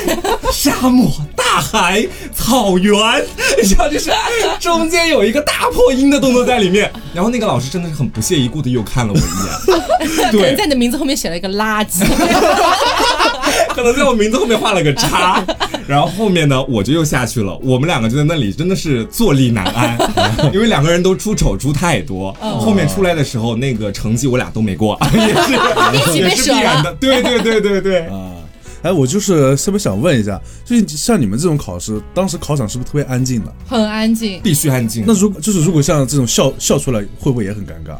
[0.53, 2.95] 沙漠、大海、草原，
[3.61, 4.09] 你知道，就是
[4.57, 6.89] 中间有一个大破音的动作在里面。
[7.13, 12.05] 然后那个老师真的是很不屑一顾的又看了我一眼，对，在你的名字后面写了一个垃圾。
[13.75, 15.43] 可能在我名字后面画了个叉，
[15.89, 17.57] 然后后面呢，我就又下去了。
[17.63, 19.97] 我们两个就在那里，真的是坐立难安，
[20.53, 22.31] 因为两个人都出丑出太多。
[22.33, 25.33] 后面出来的时候，那个成绩我俩都没过， 也
[26.05, 26.93] 是也是必然的。
[26.99, 28.05] 对对对对对。
[28.13, 28.33] 啊，
[28.83, 33.51] 哎，我就是特别想问一下，就是像你们这种考试，当时考场是不是特别安静的？
[33.67, 35.03] 很安静，必须安静。
[35.07, 37.97] 那如就是如果像这种笑笑出来，会不会也很尴尬？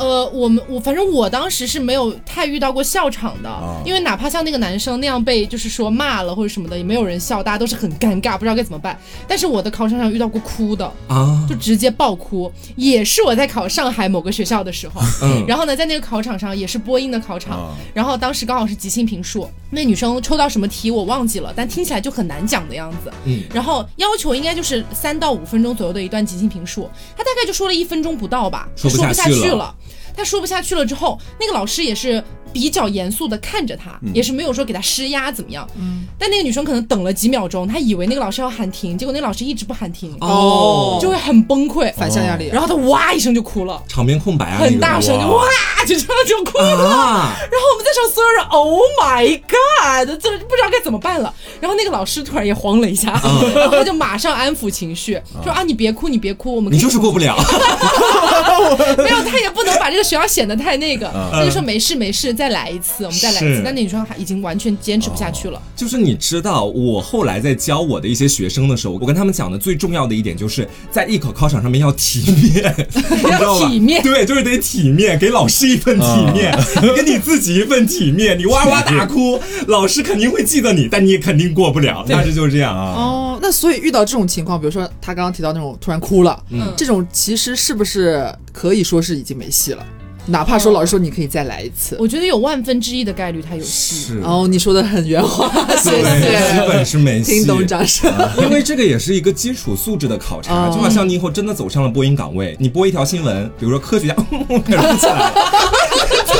[0.00, 8.98] 呃，我们我反正我当时是没有太遇到过笑场的，因为哪怕像那个男生那样被就是说骂了或者什么的，也没有人笑，大家都是很尴尬，不知道该怎么办。
[9.28, 15.02] 但是我的考场上遇到过哭的啊，就直接爆哭，也是我在考上海某个学校的时候，
[15.46, 29.74] 然后呢，在那个考场上也是播音的考场，然后当时刚好是即兴评述，那女生抽到什么题我忘记了，但听起来就很难讲的样子，嗯，然后要求应该就是三到五分钟左右的一段即兴评述，她大概就说了一分钟不到吧，说不下去了。
[30.16, 32.22] 他说不下去了之后，那个老师也是。
[32.52, 35.64] 比较严肃的看着他，也是没有说给他施压怎么样。
[35.76, 42.50] 嗯，但那个女生可能等了几秒钟，她以为那个老师要喊停，结果那个老师一直不喊停，哦，就会很崩溃，反向压力。
[42.52, 45.44] 然后她哇一声就哭了，场面空白啊，很大声就哇
[45.86, 46.66] 就这样就哭了。
[46.66, 51.32] 然后我们在场所有人，Oh my God，这不知道该怎么办了。
[51.60, 53.12] 然后那个老师突然也慌了一下，
[53.54, 57.36] 然后他就马上安抚情绪，说啊你别哭你别哭，我们你就是过不了。
[58.98, 62.32] 没有，他也不能把这个学校显得太那个，他就说没事没事。
[62.32, 63.62] 再来一次，我们再来一次。
[63.64, 65.60] 但那女生还已经完全坚持不下去了。
[65.76, 73.68] 就是你知道，我后来在教我的一些学生的时候，我跟他们讲的最重要的一点，就是在艺考考场上面要体面， 你知道吧？
[73.68, 76.56] 体面，对，就是得体面，给老师一份体面，
[76.96, 78.38] 给你自己一份体面。
[78.38, 82.04] 你哇哇大哭，老师肯定会记得你，但你也肯定过不了。
[82.08, 82.94] 当时就是这样啊。
[82.96, 89.84] 哦，那所以遇到这种情况，比如说他刚刚提到那种突然哭了，嗯，这种其实是不是可以说是已经没戏了？
[90.26, 94.12] 哪怕说老师说你可以再来一次，我觉得有万分之一的概率他有戏。
[94.22, 96.52] 哦，你说的很圆滑，谢谢。
[96.52, 97.32] 基本是没戏。
[97.32, 98.12] 听懂掌声。
[98.36, 104.14] 因为这个也是一个基础素质的考察，就好像你以后真的走上了播音岗位，你播一条新闻，比如说科学家
[104.64, 105.32] 开始起来。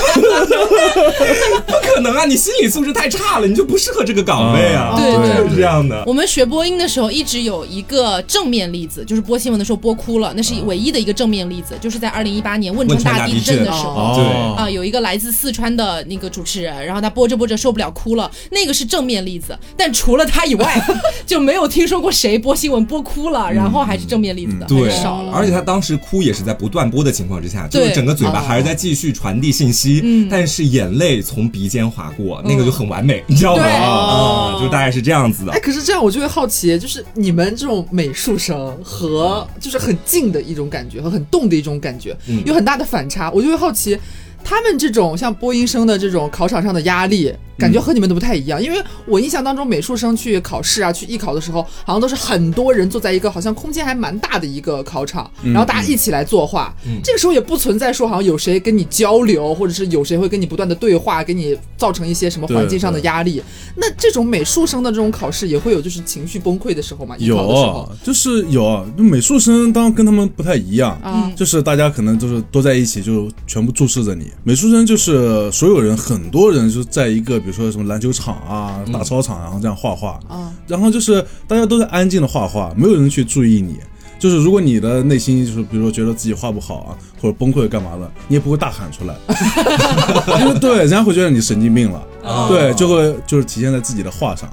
[1.66, 2.24] 不可能啊！
[2.24, 4.94] 你心理素质太差了，你就不适合这个岗位啊！
[4.96, 6.02] 对对，是这样的。
[6.06, 14.24] 我们学播音的时候，一直有一个正面例子，就是播新闻的时候播哭了，那是唯一的一个正面例子，就是在二零一八年汶川大地震的时候，对
[14.56, 19.56] 啊，有一个来自四川的那个主持人，然后他播着播着受不了哭了，那个是正面例子。
[19.76, 20.82] 但除了他以外，
[21.26, 25.32] 就没有听说过谁播新闻播哭了，然后还是正面例子的，对，少了。
[25.32, 30.00] 而且他当时哭也是在不断播的情况之下，就是整个嘴巴还是在继续传递信息。
[30.02, 33.62] 嗯，但是眼泪从鼻尖划过，那个就很完美，你知道吗？
[33.64, 35.52] 啊，就大概是这样子的。
[35.52, 43.96] 哎，可是这样我就会好奇，就是你们这种美术生和就是很静的一种感觉和很动的一种感觉，有很大的反差，我就会好奇。
[44.42, 48.60] 他们这种像播音生的这种考场上的压力，感觉和你们都不太一样。
[48.62, 56.74] 因为我印象当中，美术生去考试啊，去艺考的时候，好像都是很多人坐在一个好像空间还蛮大的一个考场，然后大家一起来作画。
[57.04, 63.42] 这个时候也不存在说好像有谁跟你交流，或者是有谁会跟你不断的对话，给你造成一些什么环境上的压力。
[63.76, 67.14] 那这种美术生的这种考试也会有就是情绪崩溃的时候吗？
[67.18, 68.86] 有，就是有。
[68.96, 74.30] 美术生当然跟他们不太一样，就是大家可能就是都在一起，就全部注视着你。
[74.44, 80.18] 美术生就是所有人，很多人就在一个，比如说什么篮球场啊、大操场，然后这样画画。
[80.28, 83.78] 啊，然后就是大家都在安静的画画，没有人去注意你。
[84.18, 89.14] 就是如果你的内心就是，比如说觉得自己画不好啊，或者崩溃干嘛的，你也不会大喊出来，
[90.40, 92.02] 因为对，人家会觉得你神经病了。
[92.46, 94.46] 对，就会就是体现在自己的画上。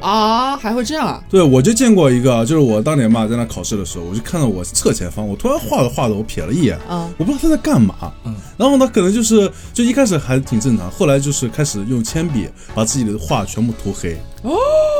[0.00, 1.22] 啊，还会这样啊？
[1.28, 14.56] 对，我就见过一个，就是我当年嘛，在那考试的时候，我就看到我侧前方，我突然画着画着，我瞥了一眼，啊，我不知道他在干嘛，嗯，然后呢可能就是，就一开始还挺正常，后来就是开始用铅笔把自己的画全部涂黑，哦，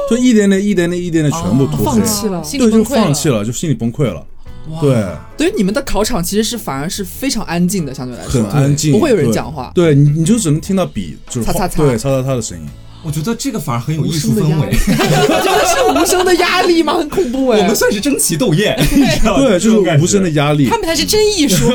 [0.09, 4.25] 就一点点、一点点、一点点全部涂黑，放弃了，对，就放弃了，就心里崩溃了，
[4.81, 5.05] 对，
[5.37, 8.43] 对于你们的考场其实是反而是非常安静的，相对来说。
[8.43, 12.69] 很安静，不会有人讲话，对你，你就只能听到笔就是擦擦擦，对，擦擦擦的声音。
[13.03, 16.95] 我觉得这个反而很有艺术氛围，我觉得是无声的压力吗？
[16.95, 17.61] 很恐怖哎！
[17.61, 20.69] 我们算是争奇斗艳， 对，就是无声的压力。
[20.69, 21.73] 他们才是真艺术。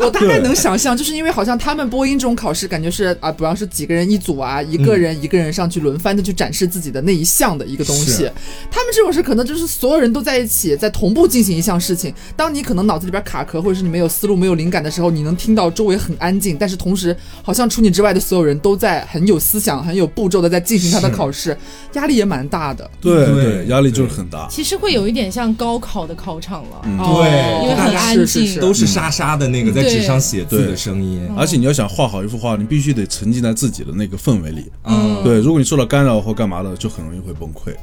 [0.00, 8.28] 我大概能想象，就是因为好像他们播音这种考试，感觉是啊，比方说几个人一组啊，一个人一个人上去轮番的去展示自己的那一项的一个东西。
[8.70, 12.12] 他们这种是可能就是所有人都在一起，在同步进行一项事情。
[12.34, 19.99] 当你可能脑子里边卡壳，或者是你没有思路、没有灵感的时候，你能听到周围很安静，但是同时好像除你之外的所有人都在很有思想、很有。
[20.00, 21.56] 有步骤的在进行他的考试，
[21.92, 22.90] 压力也蛮大的。
[23.00, 24.48] 对对，压力就是很大。
[24.50, 31.28] 其实会有一点像高考的考场了，对，因为很安静，都是沙沙的那个在纸上写字的声音。
[31.36, 34.70] 而且你要想画好一幅画，你必须得沉浸在自己的那个氛围里。
[34.84, 37.74] 嗯，对，如果你受到干扰或干嘛的，就很容易会崩溃，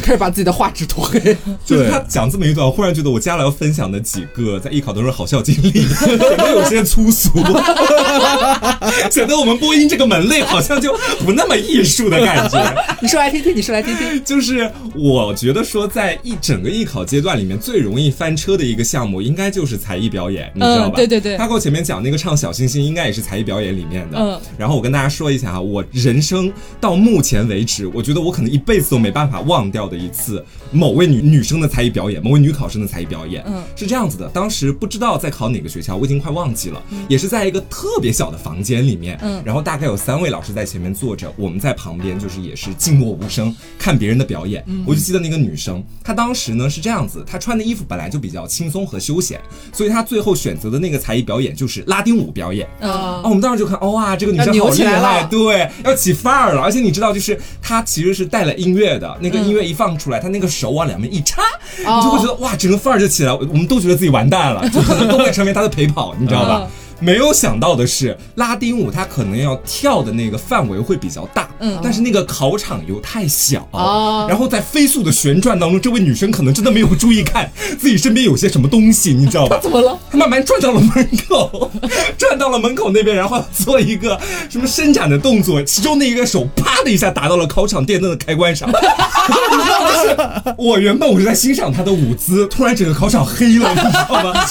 [0.00, 1.18] 开始把自己的画纸涂黑。
[1.64, 7.30] 就是他讲这么一段，我忽然觉得我接下来要分享的几个在艺考的时候好笑经历， 可能有些粗俗，
[9.10, 11.56] 显得我们播音这个门类好像就不那么。
[11.58, 14.06] 艺术的感觉， 你说来听听，你说来听听。
[14.24, 20.94] 就是我觉得说，在一整个艺考阶段里面，最容易翻车的一个项目，应该就是才艺表演，你知道吧？
[20.96, 21.36] 对对对。
[21.36, 24.18] 他给我前面讲那个唱小星星，应该也是才艺表演里面的。
[24.18, 24.40] 嗯。
[24.56, 33.42] 然后我跟大家说一下哈，我人生到目前为止，我觉得我可能一辈子都没办法忘掉的一次某位女女生的才艺表演，某位女考生的才艺表演。
[33.46, 33.62] 嗯。
[33.74, 44.64] 是这样子的，当时不知道在考哪个学校，我已经快忘记了，也是在一个特别小的房间里面，嗯，然后大概有三位老师在前面坐着，我们在旁边就是也是静默无声看别人的表演。
[44.84, 49.40] 我就记得那个女生，她当时呢是这样子，她穿的衣服本来就比较轻松和休闲，
[49.72, 52.68] 所以她最后选择的那个才艺表演就是拉丁舞表演。
[52.80, 56.60] 啊，我们当时就看，哦哇，这个女生好厉害，对，要起范儿了。
[56.60, 61.42] 而且你知道，就是她其实是带了音乐的，那个音乐一放出来，她那个手往两边一插，
[61.78, 66.68] 你就会觉得哇，整个范儿就起来，我们都觉得自己完蛋了，就可能都会成为她的陪跑，你知道吧？
[67.00, 79.60] 没有想到的是，拉丁舞它可能要跳的那个范围会比较大，嗯，但是那个考场又太小，哦，然后在飞速的旋转当中，这位女生可能真的没有注意看 自己身边有些什么东西，你知道吧？
[79.62, 79.96] 怎么了？
[80.10, 81.70] 她慢慢转到了门口，
[82.18, 88.68] 转到了门口那边，然后做一个什么伸展的动作，其中那一个手啪的一下打到了考场电灯的开关上。
[90.58, 94.44] 我原本我是在欣赏她的舞姿，突然整个考场黑了，你知道吗？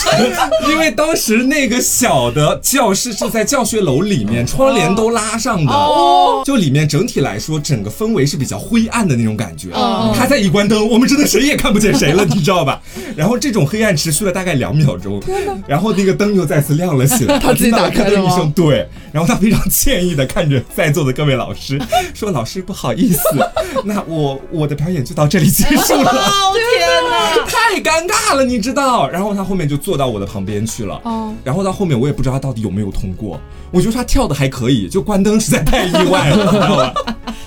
[0.69, 2.31] 因为当时那个小。
[2.37, 5.71] 的教室是在教学楼里面，窗帘都拉上的，
[6.45, 9.69] 就里面整体来说，整个氛围是比较灰暗的那种感觉。
[10.15, 12.82] 他在一关灯，我们真的谁也看不见谁了，你知道吧？
[13.15, 15.21] 然后这种黑暗持续了大概两秒钟，
[15.67, 17.39] 然后那个灯又再次亮了起来。
[17.39, 21.80] 他自己打开的声对，然后他非常歉意的看着在座的各位老师，
[22.13, 23.21] 说：“老师不好意思，
[23.86, 26.12] 那我我的表演就到这里结束了。
[26.54, 29.07] ”天哪，太尴尬了，你知道？
[29.10, 30.99] 然后他后面就坐到我的旁边去了。
[31.03, 32.33] 哦，然后到后面我也不知道。
[32.33, 33.39] 他到底有没有通过？
[33.71, 36.93] 我觉得他跳的还可以，就关灯实在太意外了， 知道吧？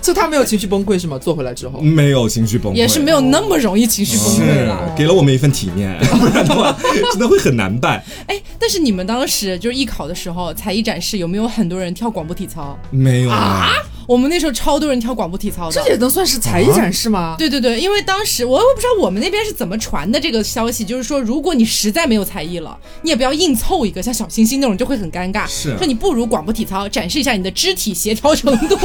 [0.02, 1.18] 就他没有情绪崩溃是吗？
[1.18, 4.94] 坐回来之后没有情绪崩溃，也是没有那么容易情绪崩溃了。
[4.96, 6.74] 给了我们一份体面，不然的话
[7.12, 8.02] 真的会很难办。
[8.26, 12.76] 哎，但是你们当时就是艺考的时候，才艺展示有没有很多人跳广播体操？
[12.90, 13.70] 没有啊。
[14.10, 17.36] 我们那时候超多人跳广播体操的，这也能算是才艺展示吗？
[17.38, 25.46] 对对对，因为当时我我不知道我们那边是怎么传的这个消息，就是说如果你实在没有才艺了，你也不要硬凑一个像小星星那种，就会很尴尬。
[25.46, 28.76] 是，说你不如广播体操展示一下你的肢体协调程度。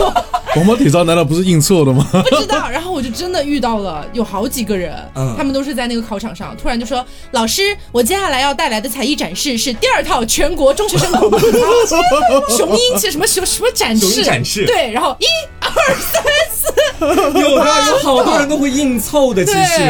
[0.54, 2.08] 广播体操难道不是硬凑的吗？
[2.12, 2.70] 不知道。
[2.70, 4.96] 然后我就真的遇到了有好几个人，
[5.36, 11.58] 他们都是在那个考场上，突然就说：“老师，我接下来要带来的才艺展示是第二套全国中学生广播体操
[12.56, 15.26] 雄鹰什么什么什么展示展示。”对，然后一
[15.60, 15.72] 二。
[15.96, 16.74] 三四，
[17.40, 19.82] 有的有好多人都会硬凑的，其实。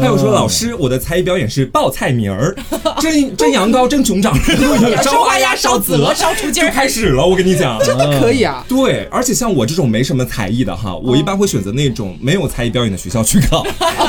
[0.00, 2.54] 还有说老师，我的才艺表演是报菜名儿，
[3.00, 4.34] 蒸蒸羊羔、蒸熊掌、
[5.04, 7.26] 烧花鸭、烧子鹅、烧雏鸡，就开始了。
[7.26, 8.64] 我跟你讲，真的可以啊。
[8.68, 13.66] 对，而且像我这种没什么才艺的哈，我一般会选择那种没有才艺表演的学校去考。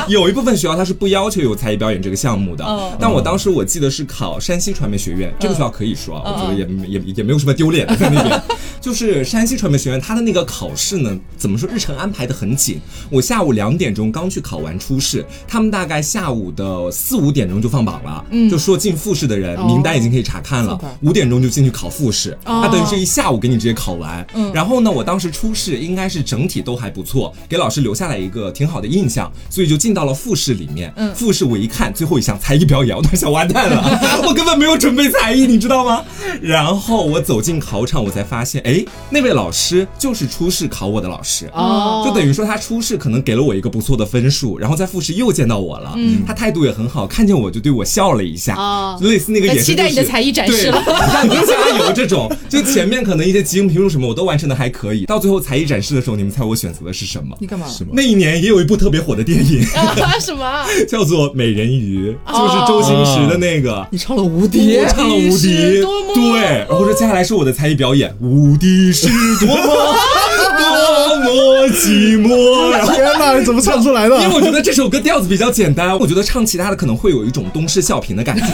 [0.08, 2.64] 有一部分学校它是不要求有才艺表演这个项目的，
[2.98, 8.40] 但我当时我记得是考山西传媒学院，这个学校可以说，我觉得也也也没有什么丢脸的在那边。
[8.86, 11.18] 就是山西传媒学院，它的那个考试呢。
[11.36, 11.68] 怎么说？
[11.68, 12.80] 日程安排的很紧。
[13.10, 20.80] 我下午两点钟刚去考完初试，他们大概下午的四五点钟就放榜了，就说进复试的人名单已经可以查看了。
[21.02, 24.24] 五点钟就进去考复试，他等于是一下午给你直接考完。
[24.54, 30.94] 然后呢，我当时初试应该是整体都还不错，给老师留下来一个挺好的印象，所以就进到了复试里面。
[31.12, 33.82] 复试我一看最后一项才艺表演，我当时想完蛋了，
[34.26, 36.04] 我根本没有准备才艺，你知道吗？
[36.40, 38.75] 然后我走进考场，我才发现，哎，
[39.10, 41.48] 那位老师就是初试考我的老师。
[41.52, 57.36] 哦，就等于说他初试可能给了我一个不错的分数，然后在复试又见到我了，嗯，他态度也很好，看见我就对我笑了一下，哦，类似那个眼神，期待你的才艺展示了，让您加油这种，就前面可能一些即兴评论什么我都完成的还可以，到最后才艺展示的时候，你们猜我选择的是什么？
[57.40, 57.66] 你干嘛？
[57.68, 57.90] 什么？
[57.92, 59.62] 那一年也有一部特别火的电影，
[60.20, 60.64] 什么？
[60.88, 65.82] 叫做《美人鱼》，就是周星驰的那个，你唱了无敌，我唱了无敌，
[66.14, 69.08] 对，然后说接下来是我的才艺表演，无敌是
[69.40, 69.94] 多么。
[70.56, 72.94] 多么寂寞！
[72.94, 74.16] 天哪，你怎么唱出来的？
[74.22, 78.46] 因为我觉得这首歌调子比较简单，我觉得唱其他的可能会有一种东施效颦的感觉。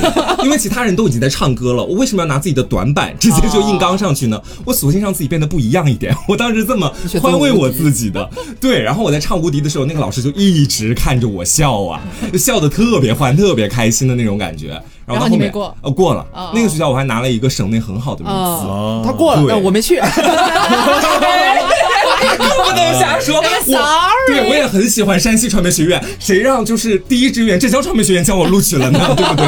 [0.42, 4.40] 因为其他人都已经在唱歌了，我为什么要拿自己的短板直接就硬刚上去呢？
[4.64, 6.16] 我索性让自己变得不一样一点。
[6.26, 8.28] 我当时这么宽慰我自己的。
[8.60, 12.00] 对，然后我在唱《无敌》的时候，那个老师就一直看着我笑啊，
[12.32, 14.80] 就笑得特别欢、特别开心的那种感觉。
[15.06, 15.76] 然后后面过？
[15.82, 16.24] 哦，过了。
[16.54, 18.66] 那个学校我还拿了一个省内很好的名次。
[19.04, 20.00] 他过了，我没去。
[22.64, 23.42] 不能瞎说。
[24.28, 26.02] 对，我也很喜欢山西传媒学院。
[26.20, 28.98] 谁让就是第一志愿浙江传媒学院将我录取了呢？
[29.16, 29.46] 对不对？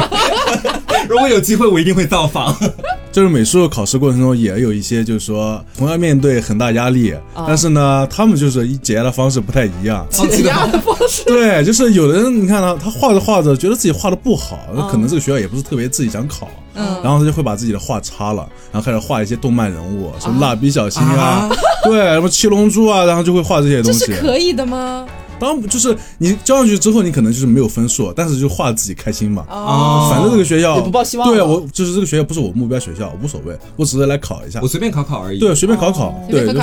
[1.09, 2.55] 如果有机会，我一定会造访。
[3.11, 7.13] 就是美术考试过程中也有一些，就是说同样面对很大压力，
[7.47, 10.05] 但是呢，他们就是一解压的方式不太一样。
[10.11, 11.23] 解压的 方式。
[11.23, 16.49] 对，就是有的人，你看他，他画着画着，觉得自己画的不好，那可能这个学校也不是特别自己想考。
[16.77, 21.49] 嗯，然后他就会把自己的画擦了，然后开始画一些动漫人物，什么蜡笔小新啊，
[21.85, 24.07] 对，什么七龙珠啊，然后就会画这些东西。
[24.07, 25.05] 这是可以的吗？
[25.39, 29.45] 当然就是你交上去之后，你可能就是没有分数，但是就画自己开心嘛。
[29.49, 34.67] 哦反正这个学校也不抱希望对我就是这个学校不是我目标学校，无所谓，我只是来考一下我。
[34.67, 35.39] 随便考考而已。
[35.39, 36.53] 对，随便考考，对对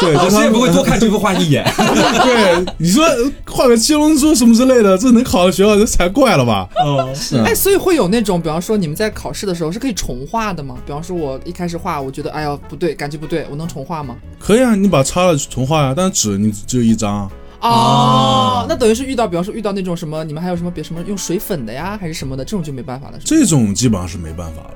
[0.00, 1.64] 对， 老师也不会多看这幅画一眼。
[2.22, 3.04] 对，你说
[3.46, 6.68] 画个七龙珠什么之类的，这能考到学校，这才怪了吧？
[6.84, 10.76] 哦，是啊哎，所以会有那种，比方说你们在考试的时候是可以重画的吗？
[10.86, 14.16] 比方说我一开始画，我觉得哎呀不对，感觉不对，我能重画吗？
[14.38, 17.25] 可以啊，你把它擦了重画呀，但是纸你只有一张。
[17.60, 23.24] 哦，那等于是遇到，比方说遇到那种什么，你们还有什么别什么用水粉的呀，还是什么的，这种就没办法了，是吧？
[23.26, 24.70] 这种基本上是没办法了。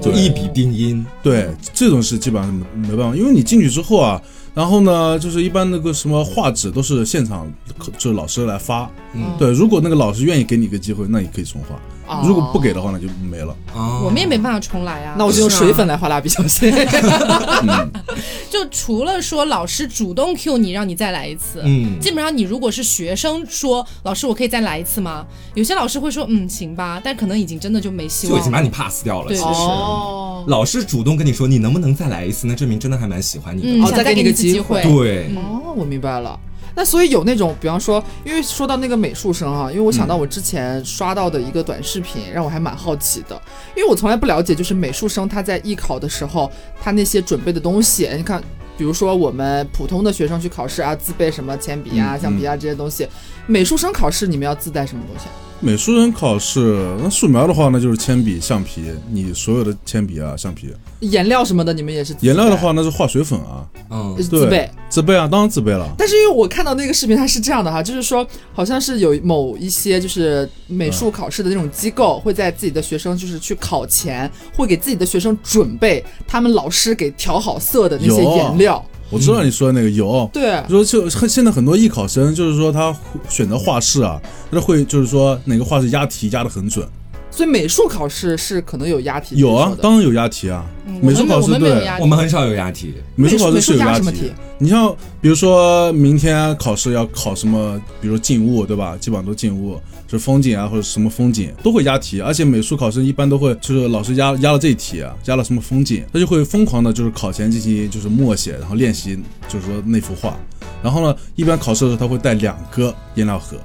[0.00, 1.04] 就一笔定音。
[1.20, 4.22] 对，这种是基本上没没办法，因为你进去之后啊，
[4.54, 7.52] 然后呢，就是一般那个什么画纸都是现场，
[7.98, 8.88] 就是老师来发。
[9.14, 11.74] 嗯对，如果那个老师愿意给你一个机会，那你可以重画；
[12.10, 13.54] 哦如果不给的话，那就没了。
[13.74, 15.14] 哦，我们也没办法重来啊。
[15.18, 16.70] 那我就用水粉来画蜡笔小新。
[16.72, 17.90] 嗯，
[18.50, 25.24] 就除了说老师主动 Q 你，让你再来一次，嗯基本上你如果是学生说老师我可以再来一次吗？
[25.54, 28.38] 有些老师会说嗯行吧，但可能已经真的就没希望了。
[28.38, 29.28] 就已经把你 pass 掉了。
[29.28, 33.68] 对其实哦，老师主动跟你说你能不能再来一次，那证明真的还蛮喜欢你的。
[33.68, 35.04] 嗯，哦再给你个机会机会。
[35.04, 36.38] 对，嗯哦，我明白了。
[36.80, 43.38] 那所以有那种，比方说，因为说到那个美术生哈、因为我想到我之前刷到的一个短视频，让我还蛮好奇的，
[43.76, 46.50] 因为我从来不了解，就是美术生他在艺考的时候，
[46.80, 48.42] 他那些准备的东西，你看，
[48.78, 53.06] 比如说我们普通的学生去考试啊，自备什么铅笔啊、嗯橡皮啊这些东西，
[53.46, 55.49] 美术生考试你们要自带什么东西啊？
[55.62, 60.68] 美术生考试，那素描的话，那就是铅笔、橡皮，你所有的铅笔啊、橡皮。
[61.00, 64.70] 颜料什么的你们也是颜料的话，那是画水粉啊，嗯自备。
[64.88, 65.86] 自备啊，当然自备了。
[65.98, 78.82] 但是因为我看到那个视频，它是这样的哈，就是说好像是有某一些就是美术考试的那种机构，会在自己的学生就是去考前，会给自己的学生准备他们老师给调好色的那些颜料。
[79.10, 82.96] 我知道你说的那个有，对，说就很现在很多艺考生就是说他
[83.28, 86.86] 选择画室啊，他会就是说哪个画室押题押的很准。
[87.30, 89.36] 所以美术考试是可能有押题。
[89.36, 90.64] 有啊当然有押题啊。
[90.86, 92.92] 嗯美术考试对我们很少有押题。
[93.14, 94.32] 美术考试是有押题。
[94.58, 98.96] 你像比如说明天考试要考什么，比如说静物对吧？
[99.00, 109.16] 基本上都静物，是风景啊或者什么风景都会押题，而且美术考试一般都会就是老师压压了这一题啊，压了什么风景，他就会疯狂的就是考前进行就是默写，然后练习
[109.48, 110.36] 就是说那幅画。
[110.82, 113.56] 然后呢，一般考试的时候他会带两个颜料盒，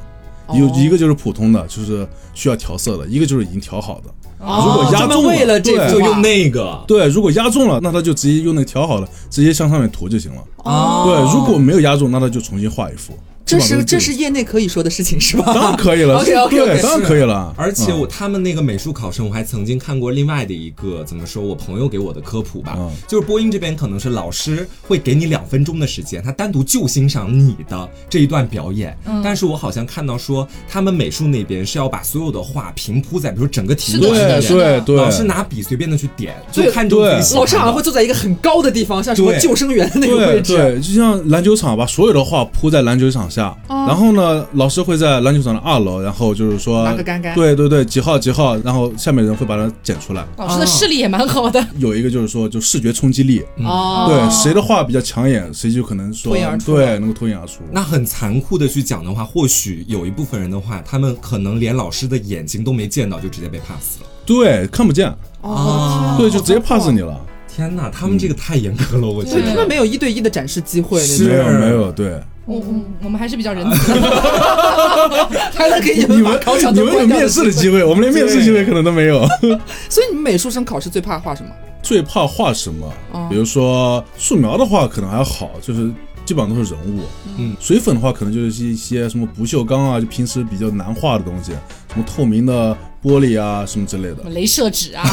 [0.53, 4.09] 有哦一个就是普通的，就是需要调色的，一个就是已经调好的。
[4.37, 10.43] 哦如果压专门中了为了这对就用那个对，如果压中了，那他就直接用那个调好的，直接向上面涂就行了。
[10.57, 13.17] 哦，对，如果没有压中，那他就重新画一幅。
[13.45, 15.53] 这是这是业内可以说的事情是吧？
[15.53, 17.53] 当然可以了 对，当然可以了。
[17.55, 18.09] 而且我嗯。
[18.09, 22.91] 他们那个美术考生，我还曾经看过另外的一个怎么说，我朋友给我的科普吧，嗯。
[23.07, 28.97] 就是播音这边可能是老师会给你两分钟的时间，他单独就欣赏你的这一段表演。
[29.05, 29.21] 嗯。
[29.23, 37.41] 但是我好像看到说，他们美术那边是要把所有的画平铺在，比如整个题是目的是的上面，对对对，老师拿笔随便的去点，就看中自己喜欢。
[37.41, 40.55] 老师好像会坐在一个很高的地方，像什么救生员的那个位置。
[40.55, 50.25] 对对，就像篮球场把所有的画铺在篮球场下，哦然后呢，老师会在篮球场的二楼，然后就是说拿个杆杆对对对，几号几号，然后下面人会把它剪出来。
[50.37, 51.63] 老师的视力也蛮好的。
[51.77, 57.61] 有一个就是说，就视觉冲击力，哦，对，谁的话比较抢眼，谁就可能说脱颖而出对，能够脱颖而出。
[57.71, 64.07] 那很残酷的去讲的话，或许有一部分人的话，他们可能连老师的眼睛都没见到，就直接被 pass 了。
[64.25, 67.19] 对，看不见，哦，对，就直接 pass 你了。
[67.55, 69.37] 天哪，他们这个太严格了，我觉得。
[69.37, 72.65] 所以他们没有一对一的展示机会，没有没有，对，我我
[73.03, 74.01] 我们还是比较仁慈的。
[75.55, 79.25] 还能给你你们考场你们有都关掉面试的机会，我们连面试机会可能都没有。
[79.89, 81.49] 所以你们美术生考试最怕画什么？
[81.81, 83.27] 最怕画什么哦？
[83.29, 85.89] 比如说素描的话，可能还好，就是
[86.25, 87.01] 基本上都是人物。
[87.37, 91.51] 嗯，水粉的话，可能就是一些什么不锈钢啊，就平时比较难画的东西，
[91.93, 92.75] 什么透明的
[93.05, 94.23] 玻璃啊，什么之类的。
[94.31, 95.03] 镭射纸啊，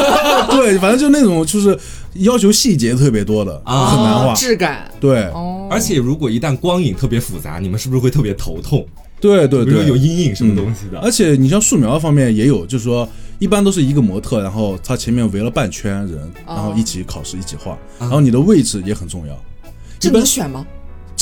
[0.50, 1.78] 对，反正就那种就是
[2.14, 4.34] 要求细节特别多的，啊很难画。
[4.34, 8.86] 质感对哦，而且如果一旦光影特别复杂，你们是不是会特别头痛？
[9.20, 9.96] 对对比如有。
[9.96, 10.98] 阴影什么东西的？
[10.98, 19.38] 而且你像素描方面也有，就是说一般都是一个模特，然后他前面围了半圈人，然后一起考试一起画，然后你的位置也很重要。
[20.00, 20.66] 这能选吗？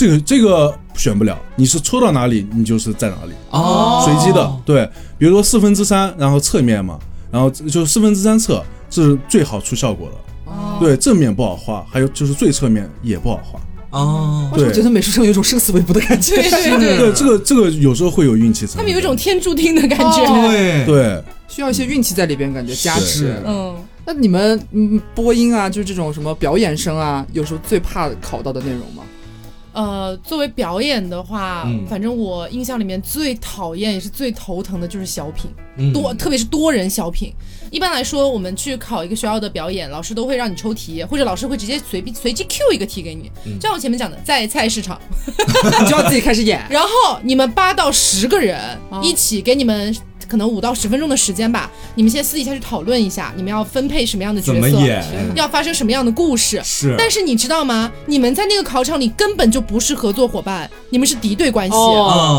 [0.00, 4.50] 这个这个选不了，你是抽到哪里，你就是在哪里，哦随机的。
[4.64, 4.88] 对，
[5.18, 6.98] 比如说四分之三，然后侧面嘛，
[7.30, 10.50] 然后就四分之三侧这是最好出效果的。
[10.50, 13.60] 哦对，正面不好画，还有就是最侧面也不好画。
[13.90, 16.34] 哦，为什么觉得美术生有一种生死未卜的感觉？
[16.36, 18.76] 对对对，对，这个这个有时候会有运气成分。
[18.78, 20.48] 他们有一种天注定的感哦觉。
[20.48, 23.36] 对，对，需要一些运气在里边，感觉加持。
[23.44, 23.76] 嗯，
[24.06, 29.02] 那你们嗯播音啊，就是这种什么表演生啊，有时候最怕考到的内容吗？
[29.72, 37.32] 呃，作为表演的话，反正我印象里面最讨厌也是最头疼的就是小品，多特别是多人小品。
[37.70, 43.30] 一般来说，我们去考一个学校的表演，老师都会让你抽题，或者老师会直接随便随机 Q 一个题给你。
[43.58, 45.00] 就像我前面讲的，在菜市场，
[45.80, 48.58] 你 就要自己开始演， 然后你们八到十个人
[49.02, 49.96] 一起给你们。
[50.28, 54.78] 可能五到十分钟的时间吧，你们先私底下去讨论一下，你们要分配什么样的角色，
[55.34, 56.62] 要发生什么样的故事。
[56.62, 57.90] 是，但是你知道吗？
[58.06, 61.74] 你们在那个考场里根本就不是合作伙伴，你们是敌对关系，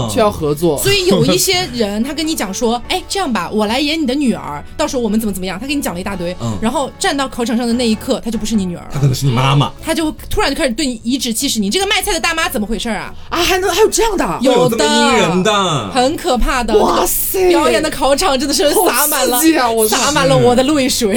[0.09, 0.77] 却要合作。
[0.81, 5.57] 所以有一些人他跟你讲说，哎，这样吧，我来演你的女儿，到时候我们怎么怎么样？
[5.57, 13.13] 他给你讲了一大堆，然后站到考场上的那一刻，他就不是你女儿，他可能是你妈妈，他就突然就开始对你颐指气使，你这个卖菜的大妈怎么回事啊？
[13.29, 14.39] 啊，还能还有这样的？
[14.41, 14.85] 有的，
[15.17, 16.77] 人的，很可怕的。
[16.77, 18.69] 哇塞，表演的考场真的是。
[18.71, 19.39] 洒满了，
[19.87, 21.13] 洒满了我的泪水，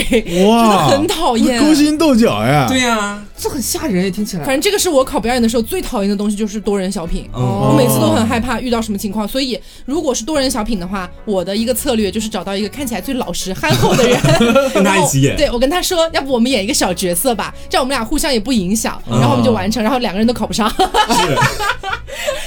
[0.46, 4.44] 哇，很讨厌，勾心斗角呀，对呀，这很吓人，也听起来。
[4.44, 7.28] 反正这个是我考表演的时候最讨厌的东西，就是多人小品。
[7.34, 14.18] 我每次都很害怕遇到什么情况，所以如果是多人小品的话，我的一个策略就是找到一个看起来最老实憨厚的人，
[14.72, 15.36] 跟他一起演。
[15.36, 20.72] 对我跟他说，要不我们演一个小角色吧，这样我们俩互相也不影响，然后我们就完成，然后两个人都考不上。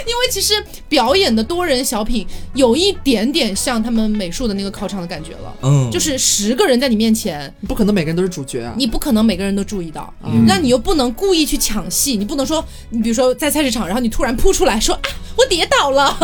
[0.07, 0.53] 因为其实
[0.87, 10.13] 表演的多人小品有一点点像他们美术的那个考场的感觉了，嗯，就是十个人在你面前，不可能每个人都是主角啊，你不可能每个人都注意到，
[10.45, 16.15] 那你又不能故意去抢戏，你不能说，你比如说在菜市场，然后你突然扑出来说啊，我跌倒了，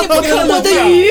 [0.00, 1.10] 你不可能的鱼，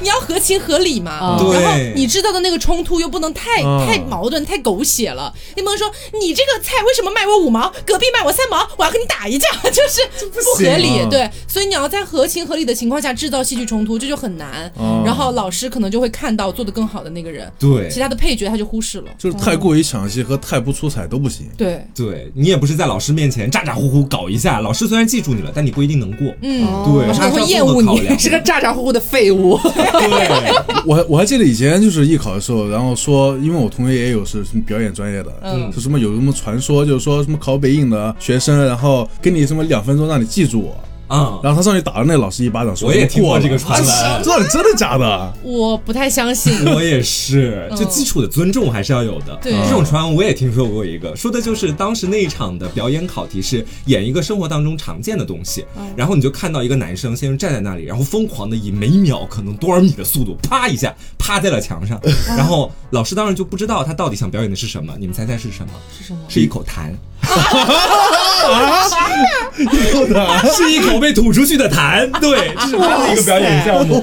[0.00, 5.90] 你要合情合理嘛，然后你知道的那个冲突又不能太太矛盾太狗血了，你不能说
[6.20, 11.03] 你这个菜为什么卖我五毛，隔壁卖我三毛，我要跟你打一架，就是不合理。
[11.10, 14.70] 对，所以你要在合情合理的情况下制造戏剧冲突，这就很难。
[15.04, 19.06] 然后老师可能就会看到做的更好的那个人，对，其他的配角他就忽视了。
[19.18, 21.46] 就是太过于抢戏和太不出彩都不行。
[21.56, 26.34] 对，对你也不是在老师面前咋咋呼呼搞一下，老师虽然记住你了，但你不一定能过。
[26.42, 29.58] 嗯，对，他会厌恶你，是 个咋咋呼呼的废物。
[29.62, 30.52] 对，
[30.86, 40.76] 我 我还记得以前就是艺考的时候，然后说，因为我同学也有是什么表演专业的，嗯，说什么有什么传说，就是说什么考北影的学生，然后给你什么两分钟让你记住我。
[41.08, 45.32] 嗯，然后他上去打了那老师一巴掌，说我也听过这个传闻，到底真的假的？
[45.42, 46.64] 我不太相信。
[46.72, 49.36] 我也是，就基础的尊重还是要有的。
[49.42, 65.72] 对，这种传闻我也听说过一个，说的就是当时那一场的表演考题是演一个生活当中常见的东西，然后你就看到一个男生先是站在那里，然后疯狂的以每秒可能多少米的速度，啪一下趴在了墙上，然后老师当时就不知道他到底想表演的是什么，你们猜猜是什么？
[65.96, 66.20] 是什么？
[66.28, 66.92] 是一口痰。
[67.24, 68.84] 啊！
[69.56, 70.54] 一口痰？
[70.54, 74.00] 是一口被吐出去的痰，对，这是他的一个表演项目。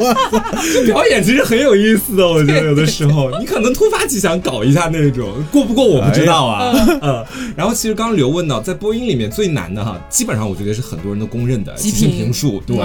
[0.86, 6.74] 表演其实很有意思的，我觉得有的时候你可能突发奇想搞一下那种，过不过我不知道啊。
[7.02, 7.26] 嗯，
[7.56, 12.62] 然后其实刚刚刘问到，在播音里面最难的哈，基本上我觉得是很多人都公认的即兴评述。
[12.66, 12.78] 对，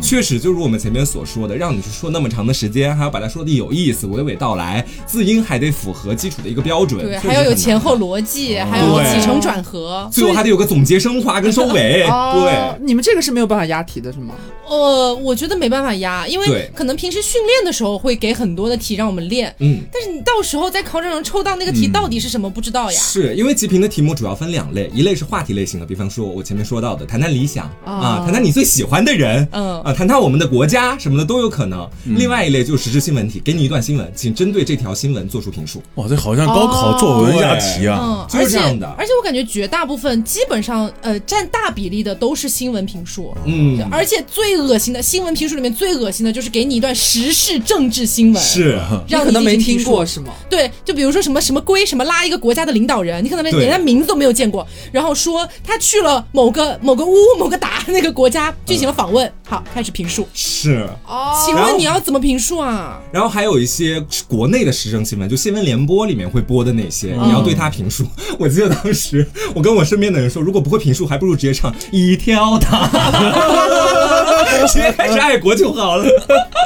[0.00, 10.08] 确实就如我们前面所说的，让你去说那么长的时间，还要把它说的有意思、娓娓道来，字音还得符合基础的一个标准，对，还要有前后逻辑，还有起承转合。
[10.12, 14.34] 最后还得有个总结升华跟收尾， 对，你们这个是没有办法押题的是吗？
[14.68, 22.98] 呃，我觉得没办法押，因为可能平时训练的时候会给很多的题让我们练，嗯，但是你到时候在考场上抽到那个题到底是什么不知道呀？
[22.98, 31.88] 是因为极评的题目主要分两类，一类是话题类型的，比方说我前面说到的谈谈理想啊，谈谈你最喜欢的人，嗯啊，谈谈我们的国家什么的都有可能。
[32.16, 35.82] 另外一类就是时事新闻题，给你一段新闻，请针对这条新闻做出评述。
[35.96, 38.86] 哇，这好像高考作文押题啊，就是这样的。
[38.96, 48.78] 而且我感觉绝大部分基本上呃占大比例的都是新闻评述，嗯，而且最恶心的新闻评述里面最恶心的就是给你一段时事政治新闻，是，
[49.08, 50.32] 让可能没听过是吗？
[50.48, 60.88] 对，就比如说什么什么归什么拉一个国家的领导人，你可能连他名字都没有见过，然后说他去了某个某个乌某个达那个国家进行了访问，好开始评述，是。
[61.06, 63.00] 哦，请问你要怎么评述啊？
[63.12, 68.06] 然后还有一些国内的时政新闻，就新闻联播里面会播的那些，你要对他评述。
[68.38, 73.21] 我记得当时我跟我身边的人说，如果不会评述，还不如直接唱一条塔。
[74.66, 76.04] 直接开始爱国就好了，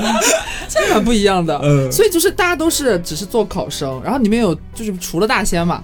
[0.69, 1.59] 这蛮不一样的。
[1.63, 5.83] 嗯，所以就是大家都是只是做考生，然后里面有就是除了大仙嘛，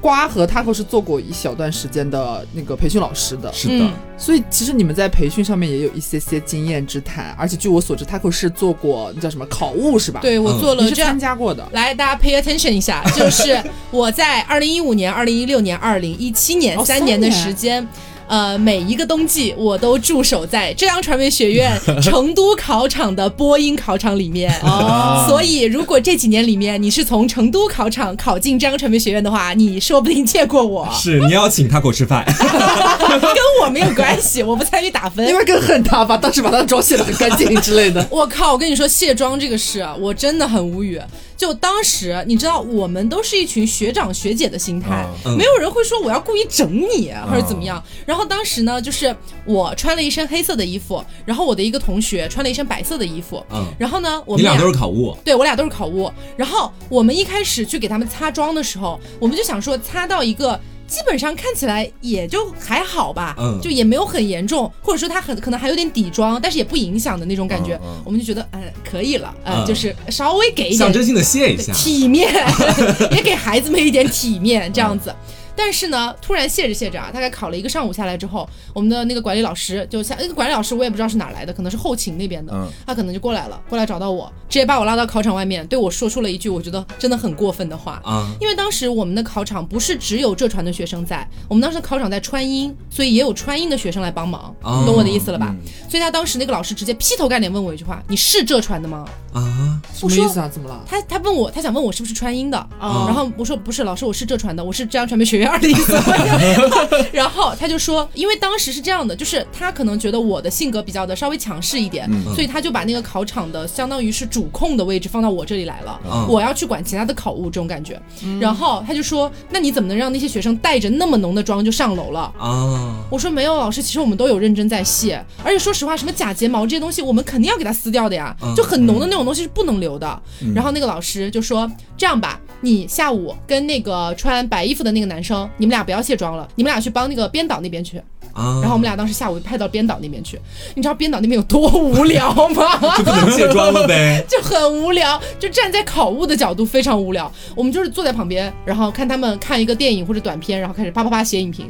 [0.00, 3.86] 瓜和 taco 是做过一小段时间的那个培训老师的，是的。
[4.18, 10.20] 所以其实你们在培训上面也有一些些经验之谈，而且据我所知，taco 是做过那叫什么考务是吧？
[10.20, 11.66] 对，我做了，是参加过的。
[11.72, 13.58] 来，大家 pay attention 一下，就是
[13.90, 17.88] 我在二零一五年、二零一六年、二零一七年三年的时间。
[18.26, 24.52] 呃，每一个冬季我都驻守在浙江传媒学院 成都考场的播音考场里面。
[24.62, 30.88] 哦， 所以如果这几年里面你是从成都考场考进浙江传媒学院的话，你说不定见过我。
[30.94, 35.26] 是，你要请他给我吃饭，跟我没有关系，我不参与打分。
[35.28, 36.16] 因为更恨他吧？
[36.16, 38.06] 当时把他的妆卸得很干净之类的。
[38.10, 38.52] 我靠！
[38.52, 41.00] 我跟你说卸妆这个事，我真的很无语。
[41.44, 47.84] 就当时，你知道，我们都是一群学长学姐的心态，没有人会说我要故意整你或者怎么样。
[48.06, 49.14] 然后当时呢，就是
[49.44, 53.44] 我穿了一身黑色的衣服，然后我的一个同学穿了一身白色的衣服。
[53.52, 53.66] 嗯。
[53.78, 55.14] 然后呢，我们俩都是考务。
[55.22, 56.10] 对，我俩都是考务。
[56.34, 60.58] 然后我们一开始去给他们擦妆的时候，我们就想说擦到一个。
[60.86, 72.32] 基本上看起来也就还好吧，嗯，就也没有很严重，或者说他很可能还有点底妆，但是也不影响的那种感觉，我们就觉得嗯可以了，嗯，就是稍微给一点象征性的谢一下，体面，
[73.12, 75.14] 也给孩子们一点体面，这样子。
[75.56, 82.52] 但是呢，突然谢着谢着啊，大概考了一个上午下来之后，我们的那个管理老师就像那个管理老师，我也不知道是哪来的，可能是后勤那边的，
[82.86, 95.54] 他可能就过来了，过来找到我，直接把我拉到考场外面，对我说出了一句我觉得真的很过分的话啊，因为当时我们的考场不是只有浙传的学生在，我们当时考场在川音，所以也有川音的学生来帮忙，懂我的意思了吧？
[95.88, 100.48] 所以他当时那个老师直接劈头盖脸问我一句话：“你是浙传的吗？”啊，什么意思啊？
[100.48, 100.84] 怎么了？
[100.86, 105.94] 他他问我，他想问我是不是川音的，然后我说不是，老师我是浙传的，我是浙江传媒学院二的意思。
[107.12, 118.00] 然后他就说，因为当时是这样的，就是他可能觉得我的性格比较的稍微强势一点，所以他就把那个考场的相当于是主控的位置放到我这里来了，我要去管其他的考务这种感觉。
[118.40, 123.04] 然后他就说，那你怎么能让那些学生带着那么浓的妆就上楼了啊？
[123.10, 130.22] 我说没有，老师，其实我们都有认真在卸，而且说实话，什么假睫毛这些东西，我们肯定要给它撕掉的呀，就很浓的那种东西是不能留的。
[130.54, 138.02] 然后那个老师就说，这样吧，你下午跟那个穿白衣服的那个男生，你们俩不要卸妆了，你们俩去帮那个编导那边去。
[138.32, 138.58] 啊！
[138.60, 140.36] 然后我们俩当时下午派到编导那边去，
[140.74, 142.76] 你知道编导那边有多无聊吗？
[142.98, 147.30] 就不能卸妆了呗， 就很无聊，就站在考务的角度非常无聊。
[147.54, 151.68] 我们就是坐在旁边，然后看他们看一个电影或者短片，然后开始啪啪啪写影评，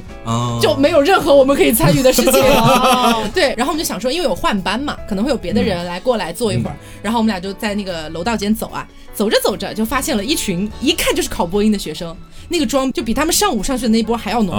[0.59, 2.33] 就没有任何我们可以参与的事情。
[3.35, 12.17] 对，然后我们就想说，因为有换班嘛，可能会有别的人来过来坐一会儿，然后我们俩就在那个楼道间走啊，走着走着就发现了一群一看就是考播音的学生。
[12.51, 14.55] 那个妆就比他们上午上去的那一波还要浓，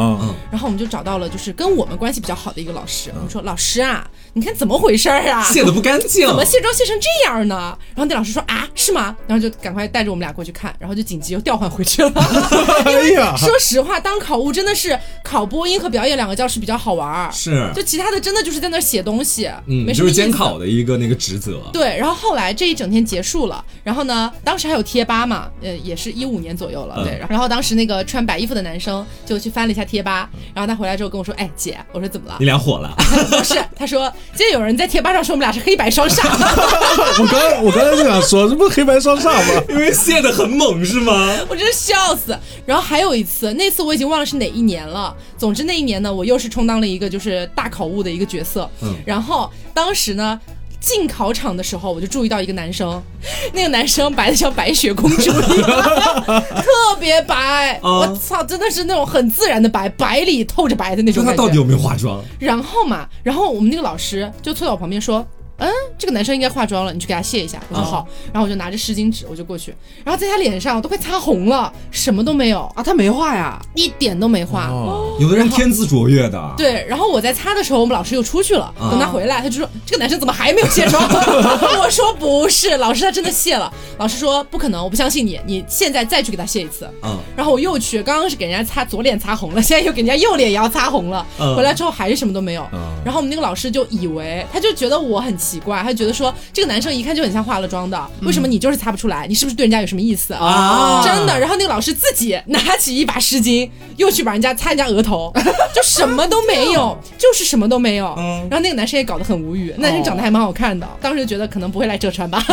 [0.50, 4.04] 然后我们就找到了，就是跟我们关系比较好的一个老师，我们说老师啊，
[4.34, 5.44] 你看怎么回事儿啊？
[5.54, 7.78] 卸的不干净，怎么卸妆卸成这样呢？
[7.94, 9.16] 然后那老师说啊，是吗？
[9.28, 12.12] 然后就赶快带着我们俩过去看，然后就紧急又调换回去了。
[12.90, 21.62] 因为说实话，当考务真的是考播音和表演两个教室比较好玩儿，是，就其他的真的就是在那写东西，嗯，就是监考的一个那个职责。
[21.72, 28.56] 对，然后后来这一整天结束了，然后呢，当时还有贴吧嘛，呃，也是一五年左右了，对，然后当时那个穿白衣服。
[28.56, 32.38] 的男生就去翻了一下贴吧，然后他回来之后跟我说：“哎，姐，我说怎么了？
[32.40, 32.96] 你俩火了？
[33.30, 36.24] 不是，他说今天有人在贴吧上说我们俩是黑白双煞。
[37.20, 39.62] 我刚我刚才就想说，这不是黑白双煞吗？
[39.68, 41.36] 因为卸的很猛是吗？
[41.50, 42.34] 我真是笑死。
[42.66, 45.14] 然后还有一次，那次我已经忘了是哪一年了。
[45.38, 48.72] 总之那一年呢，我又是充当了一个就是大考务的一个角色。
[48.84, 50.40] 嗯，然后当时呢。
[50.86, 53.02] 进考场的时候，我就注意到一个男生，
[53.54, 55.82] 那个男生白的像白雪公主一样，
[56.62, 57.80] 特别白。
[57.82, 61.26] 我操，真的是那种很自然的白，白里透着白的那种。
[61.26, 62.24] 他到底有没有化妆？
[62.38, 65.26] 然后嘛，然后我们那个老师就坐在我旁边说。
[65.58, 67.60] 嗯，这个男生应该化妆了，你去给他卸一下。
[67.70, 74.70] 我说好，然后我就拿着湿巾纸，我就过去，然后在他脸上都快擦红了，什么都没有啊，他没画呀，一点都没画。
[75.20, 76.54] 有的人天资卓越的。
[76.58, 81.02] 对，然后我在擦的时候，我们老师又出去了，等他回来，他就说这个男生怎么还没有卸妆？
[81.82, 83.72] 我说不是，老师他真的卸了。
[83.98, 86.90] 老师说不可能，我不相信你，你现在再去给他卸一次。
[87.04, 91.26] 嗯，然后我又去，刚刚是给人家擦左脸擦红了，现在又给人家右脸也要擦红了。
[91.56, 92.68] 回来之后还是什么都没有。
[93.06, 95.34] 然后我们那个老师就以为，他就觉得我很。
[95.46, 99.28] 奇怪，他觉得说这个男生一看就很像化了妆的，为什么你就是擦不出来？
[99.28, 101.04] 你是不是对人家有什么意思啊？
[101.06, 101.40] 真的。
[101.40, 105.32] 然后那个老师自己拿起一把湿巾，又去把人家擦人家额头，
[105.74, 108.14] 就什么都没有，就是什么都没有。
[108.50, 112.42] 然后那个男生也搞得很无语，男生长得还蛮好看的，当时就觉得可能不会来浙传吧，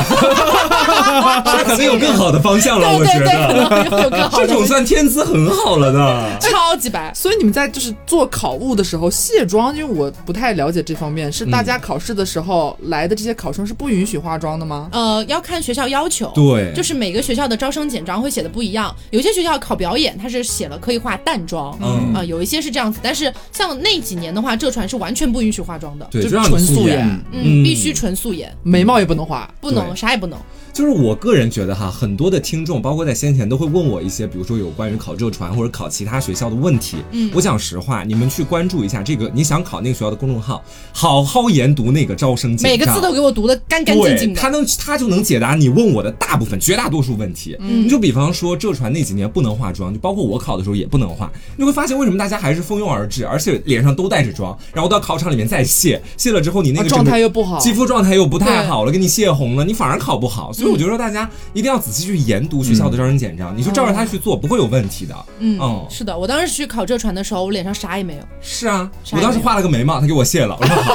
[1.64, 2.88] 可能有更好的方向了。
[2.98, 7.12] 我觉得这种算天资很好了的，超级白。
[7.14, 12.76] 所以你们在就是做考务的时候卸妆，因为我不太了解这方面，是大家考试的时候。
[12.84, 14.88] 来的这些考生是不允许化妆的吗？
[14.92, 16.30] 呃，要看学校要求。
[16.34, 18.94] 对，就是每个学校的招生简章会写的不一样。
[19.10, 22.98] 有些学校考表演，它是写了可以化淡妆，嗯啊，有一些是这样子。
[23.02, 30.38] 但是像那几年的话，浙传是完全不允许化妆的，对，纯素颜，嗯，必须纯素颜，眉毛也不能画，不能，啥也不能。
[30.72, 36.96] 就是我个人觉得哈，很多的听众，包括在先前都会问我一些，比如说有关于考浙传或者考其他学校的问题。
[37.10, 44.40] 嗯，我讲实话，你们去关注一下这个你想考那个学校的公众号，好好研读那个招生简每个字都给我读的干干净净的。
[44.40, 47.54] 他能他就能解答你问我的大部分、绝大多数问题。
[47.60, 60.50] 嗯，你就比方说浙传那几年不能化妆，就包括我考的时候也不能化，你会发现为什么大家还是蜂拥而至，而且脸上都带着妆，然后到考场里面再卸，卸了之后你那个状态又不好，肌肤状态又不太好了，给你卸红了，你反而考不好。
[60.52, 65.14] 所以我觉得大家一定要仔细去研读学校的招生简章，你就照着它去做，不会有问题的。
[65.40, 68.22] 嗯，是的，我当时去考浙传的时候，我脸上啥也没有。
[68.40, 70.92] 是啊，我当时画了个眉毛，他给我卸了，我说好，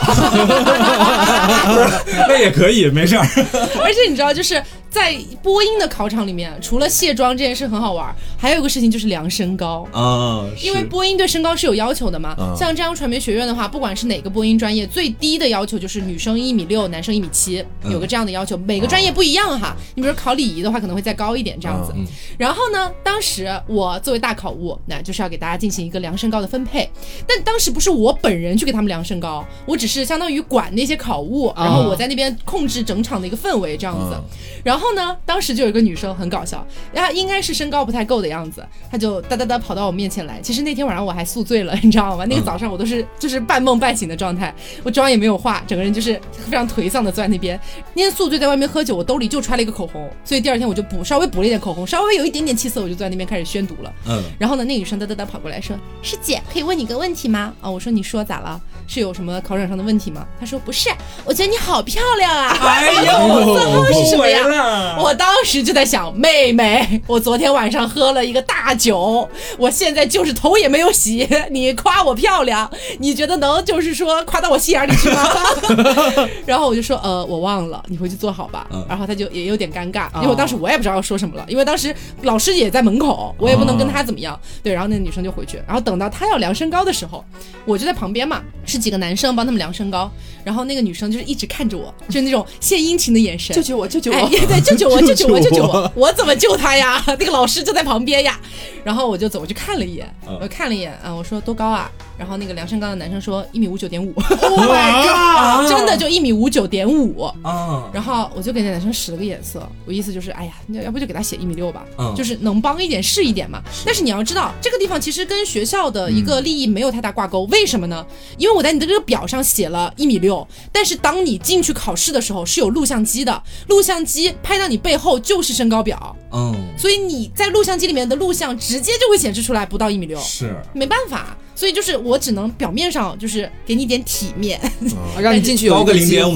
[2.27, 3.25] 那也可以，没事儿。
[3.83, 4.61] 而且你知道，就是。
[4.97, 10.43] 在播音的考场里面，除了卸妆这件事很好玩，还有一个事情就是量身高啊。
[10.59, 12.35] 因为播音对身高是有要求的嘛。
[12.57, 18.57] 像浙江传媒学院的话，不管是哪个播音专业，最低的要求就是女生一米六，男生一米七，有个这样的要求。
[18.57, 19.77] 每个专业不一样哈。
[19.93, 21.93] 你比如考礼仪的话，可能会再高一点这样子。
[22.35, 26.89] 然后呢，当时我作为大考务，那就是要给大家进行一个量身高的分配。
[27.27, 34.17] 但当时不是我本人去给他们量身高，我只是相当于管那些考务，然后我在那边控制整场的一个氛围这样子。
[34.63, 34.86] 然后。
[34.87, 35.17] 然后呢？
[35.25, 40.39] 当时就有一个女生很搞笑，然后应该是身高不太够的样子，她就哒哒哒跑到我面前来。
[40.41, 42.25] 其实那天晚上我还宿醉了， 你知道吗？
[42.25, 47.59] 那个早上我都是就是半梦半醒的状态，我妆也没有化，整个人就是非常颓丧的坐在那边。
[47.93, 53.93] 那天宿醉在外面喝酒，我兜里就揣了一个口红，所以第二天我就补稍微补了一点口红，稍微有一点点气色，我就坐在那边开始宣读了。
[54.07, 54.23] 嗯。
[54.39, 58.61] 然后呢，那女生哒哒哒跑过来说：“师姐，可以问你个问题吗？”啊，我说：“你说咋了？
[58.87, 60.89] 是有什么考场上的问题吗？”她说：“不是，
[61.25, 64.76] 我觉得你好漂亮啊。”哎呦，最后是什么呀？
[64.99, 72.69] 我当时就在想，妹妹，我昨天晚上喝了一个大酒，我现在就是头也没有洗，你夸我漂亮，
[72.99, 75.23] 你觉得能就是说夸到我心眼里去吗？
[76.45, 78.67] 然后我就说，呃，我忘了，你回去坐好吧。
[78.87, 84.39] 然后他就也有点尴尬，因为我当时我也不知道要说什么了，因为当时老师也在门口，我也不能跟他怎么样。
[84.63, 87.23] 对，然后那个女生就回去，然后等到她要量身高的时候，
[87.65, 90.09] 我就在旁边嘛，是几个男生帮他们量身高，
[90.43, 95.01] 然后那个女生就是一直看着我，就是那种献殷勤的眼神，救救我，救救我，对，救 救我。
[95.01, 95.39] 救救我！
[95.39, 95.91] 救救我！
[95.95, 97.03] 我怎么救他呀？
[97.07, 98.39] 那个老师就在旁边呀。
[98.83, 100.07] 然后我就走过去看了一眼，
[100.41, 101.89] 我看了一眼啊，我说多高啊？
[102.17, 104.13] 然后那个量身高的男生说一米五九点五。
[104.41, 105.69] Oh my god！
[105.69, 107.89] 真的就一米五九点五啊。
[107.93, 110.53] 然后我就给那男生使了个眼色，我意思就是，哎呀，
[110.83, 113.61] 要不就给他写一米六吧，就是能帮一点是一点嘛。
[113.85, 117.43] 但是你要知道，这个地方其实跟学校的一个利益没有太大挂钩。
[117.51, 118.05] 为什么呢？
[118.37, 126.15] 因为我在你的这个表上写了一米六，但是当你进去考试的时候是有录像机的，录像机拍到你背后就是身高表。
[126.31, 131.37] 嗯，所以你在录像机里面的录像直接就会显示出来不到一米六，是没办法。
[131.57, 134.61] 所以就是我只能表面上就是给你点体面，
[135.19, 136.35] 让你进去高个零点五，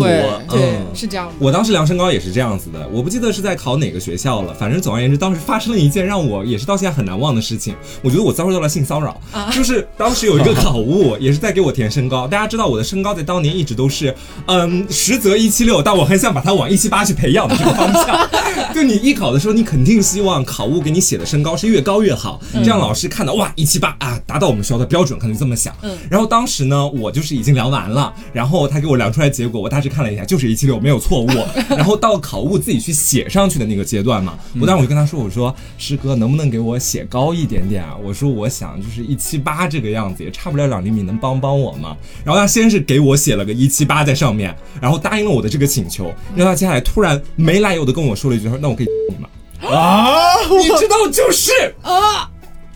[0.50, 1.32] 对，是这样。
[1.38, 7.76] 我当时量身高也是这样子的，我不记得是在考哪个学校了，反正总而言之，当时发生了一件让我也是到现在很难忘的事情。
[8.02, 9.22] 我觉得我遭受到了性骚扰，
[9.54, 12.28] 就是当时有一个考务也是在给我填身高。
[12.28, 14.16] 大家知道我的身高在当年一直都是，
[14.48, 18.28] 嗯，实则一七六，但我很想把它往一七八去培养的这个方向。
[18.74, 25.11] 就你艺考的时候，你肯定希望考务给你写的身高是越高越好，这样老师看到哇一七八啊，达到我们学校的标准。
[25.18, 31.28] 可能这么想，嗯，然后当时呢，我就是已经量完了，然后他给我量出来结果，我大致看了一下，就是一七六，没有错误。
[31.70, 37.96] 然后到考务自己去写上去的那个阶段嘛，我当时我就跟他说，我说师哥能不能给我写高一点点啊？
[38.04, 41.96] 我说我想就是一七八这个样子，也差不了两厘米，能帮帮我吗？
[42.24, 49.30] 然后他先是给我写了个一七八在上面，然后答应了我的这个请求，然后他接下来突然没来由的跟我说了一句，他说那我可以 你吗？
[49.70, 51.52] 啊，你知道就是
[51.84, 52.31] 啊。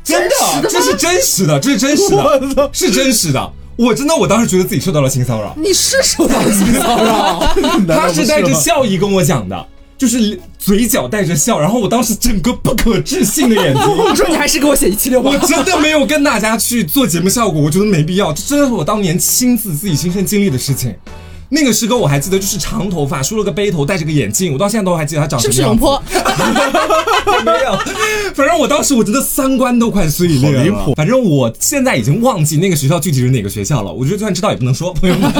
[0.06, 3.52] 真的，这是真实的，这是真实的，是真实的。
[3.76, 5.54] 我真的，我当时觉得自己受到了性骚扰。
[5.58, 7.54] 你是受到了性骚扰？
[7.90, 11.60] 他是带着笑意跟我讲的，就是嘴角带着笑。
[11.60, 13.84] 然后我当时整个不可置信的眼睛。
[13.98, 15.30] 我说你还是给我写一七六吧。
[15.30, 18.32] 我真的没有跟大家去做节目效果，我觉得没必要。
[18.32, 20.96] 这真的是我当年亲自自己亲身经历的事情。
[21.56, 25.56] 那个师哥我还记得，就是长头发，梳了个背头，戴着个眼镜，我到现在都还记得他长什么样。
[25.56, 26.04] 是不是龙坡？
[27.46, 27.78] 没有，
[28.34, 30.94] 反正我当时我真的三观都快碎裂了。
[30.96, 33.92] 反正我现在已经忘记那个学校具体是哪个学校了。
[33.92, 35.32] 我觉得就算知道也不能说，朋友们。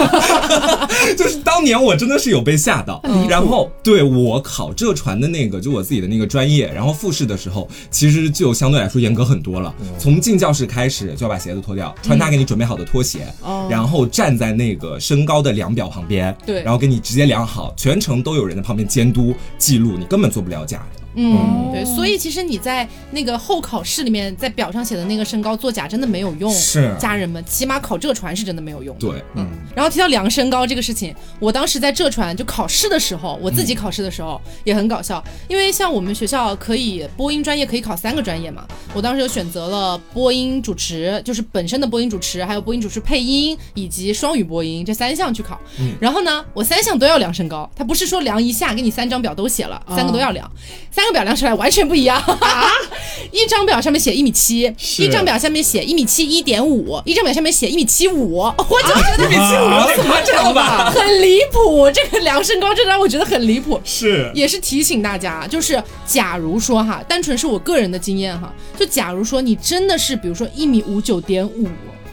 [1.18, 3.02] 就是当年我真的是有被吓到。
[3.30, 9.74] 然后对我考浙传的那个，就我自己的那个专业，然后复试的时候，其实就相对来说严格很多了。
[10.00, 13.28] 从进教室开始就要把鞋子脱掉，穿他给你准备好的拖鞋，
[13.70, 21.05] 然后站在那个身高的量表旁边，对，然后给你直接量好，全程都有人在旁边监督记录，你根本做不了假的。
[21.16, 26.52] 嗯，对，所以其实你在那个候考试里面，在表上写的那个身高作假真的没有用。
[26.52, 28.96] 是，家人们，起码考浙传是真的没有用。
[28.98, 29.48] 对，嗯。
[29.74, 45.58] 然后提到量身高这个事情，我当时在浙传就考试的时候，我自己考试的时候也很搞笑，因为像我们学校可以播音专业可以考三个专业嘛，我当时就选择了播音主持，就是本身的播音主持，还有播音主持配音以及双语播音这三项去考。
[46.02, 50.52] 然后呢，我三项都要量身高，他不是说量一下给你三张表都写了，三个都要量，
[50.92, 51.05] 三。
[51.06, 52.72] 张表量出来完全不一样啊！
[53.32, 60.90] 一张表上面写一米七，一张表下面写一米七一点五，一张表下面写一米七五， 我就觉得一米七五怎么这样吧？
[60.96, 63.80] 很离谱，这个量身高这让我觉得很离谱。
[63.84, 71.68] 是，也是提醒大家，就是假如说哈，单纯是我个人的经验哈，就假如说你真的是比如说一米五九点五，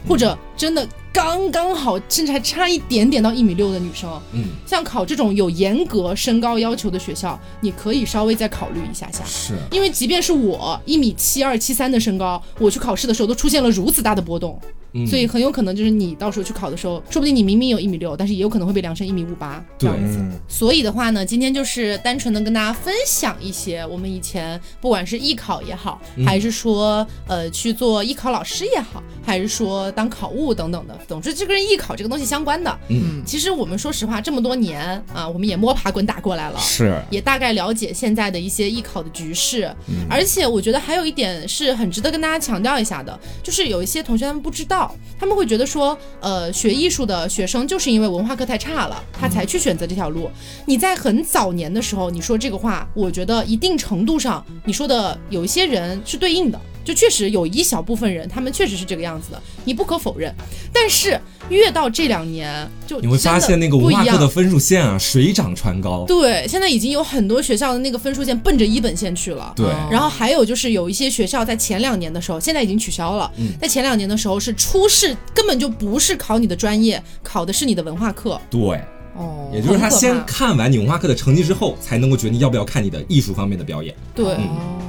[0.07, 0.87] 或者真的。
[1.13, 9.53] 刚刚好，甚至还差一点点到一米六的女生，嗯，像考这种有严格身高要求的学校，你可以稍微再考虑一下下，是。
[9.71, 14.59] 因为即便是我一米七二七三的身高，我去考试的时候都出现了如此大的波动。
[15.07, 20.19] 所以很有可能就是你到时候去考的时候，说不定你明明有一米六，但是也有可能会被量成一米五八这样子。
[20.47, 32.79] 所以的话呢，今天就是单纯的跟大家分享一些我们以前不管是艺考也好，还是说呃去做艺考老师也好，还是说当考务等等的，总之就跟艺考这个东西相关的。
[32.89, 39.73] 嗯，其实我们说实话，这么多年啊，我们也摸爬滚打过来了，是也大概了解现在的一些艺考的局势。
[40.09, 44.82] 而且我觉得还有一点是很值得跟大家强调一下的，就是有一些同学他们不知道。
[45.19, 50.29] 他们会觉得说，呃，学艺术的学生就是因为文化课太差了，他才去选择这条路。
[50.65, 56.59] 你在很早年的时候你说这个话，我觉得一定程度上你说的有一些人是对应的。
[56.85, 60.35] 就确实有一小部分人，他们确实是这个样子的，你不可否认。
[60.73, 61.17] 但是
[61.49, 66.05] 越到这两年，就你会发现那个文化课的分数线啊水涨船高。
[66.07, 69.53] 对，现在已经有很多学校的那个分数线奔着一本线去了。
[69.55, 73.31] 对，然后还有就是有一些学校在前两年的时候，现在已经取消了。
[73.37, 78.39] 嗯在前两年的时候是初试，根本就不是考你的专业，考的是你的文化课。
[78.49, 78.79] 对。
[79.15, 83.93] 哦，也就是他先看完你文化课的成绩之后，才能够决定要不要看你的艺术方面的表演。
[84.15, 84.25] 对，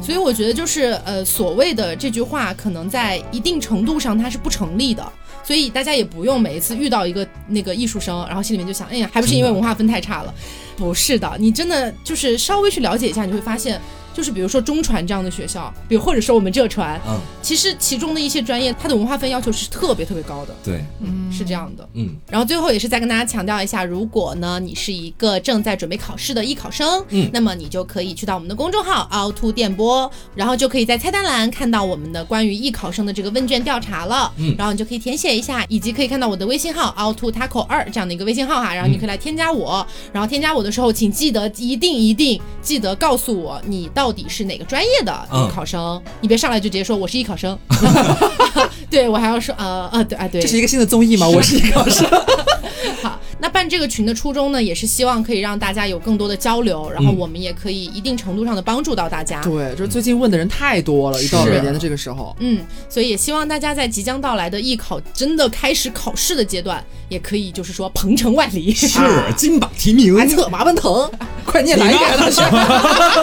[0.03, 5.13] 所以我觉得就是呃，所谓的这句话，可能在一定程度上它是不成立的。
[5.45, 10.35] 所以大家也不用每一次遇到一个那个艺术生，然后心里面就想，哎呀，还不是因为文化分太差了？
[10.77, 13.81] 不是的，你真的就是稍微去了解一下，你会发现。
[14.15, 22.17] 就是比如说中传这样的学校，比如或者说我们浙传，嗯，其实其中的一些专业，它的文化分要求是特别特别高的，对，嗯，是这样的，嗯。
[22.31, 44.83] 然后最后也是再跟大家强调一下，如果呢你是一个正在准备考试的艺考生，嗯，那么你就可以去到我们的公众号凹凸电波，然后就可以在菜单栏看到我们的关于艺考生的这个问卷调查了，嗯，然后你就可以填写一下，以及可以看到我的微信号凹凸 taco 二这样的一个微信号哈，然后你可以来添加我，然后添加我的时候，请记得一定一定记得告诉我你到底是哪个专。
[44.85, 47.59] 业的艺考生，你别上来就直接说我是艺考生，
[48.91, 51.27] 对我还要说呃呃对啊对，这是一个新的综艺吗？
[51.27, 52.07] 我是艺考生。
[53.03, 59.43] 好，那办这个群的初衷呢，也是希望可以让大家有更多的交流，然后我们也可以一定程度上的帮助到大家。
[59.43, 68.99] 对，就是最近问的人太多了，一到每年的这个时候，嗯，所以也希望大家在即将到来的艺考真的开始考试的阶段，也可以就是说鹏程万里，是
[69.37, 71.11] 金榜题名，策马奔腾，
[71.45, 72.43] 快念来一个大学？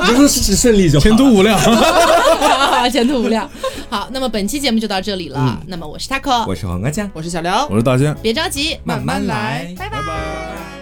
[0.03, 1.59] 你 就说事顺利就前途无量，
[2.93, 3.49] 前途无量。
[3.89, 5.59] 好，那么本期节目就到这里了。
[5.65, 10.10] 那么我是 taco，我是黄瓜酱，我是小刘，我是大仙，别着急，慢慢来，拜拜。
[10.11, 10.80] love.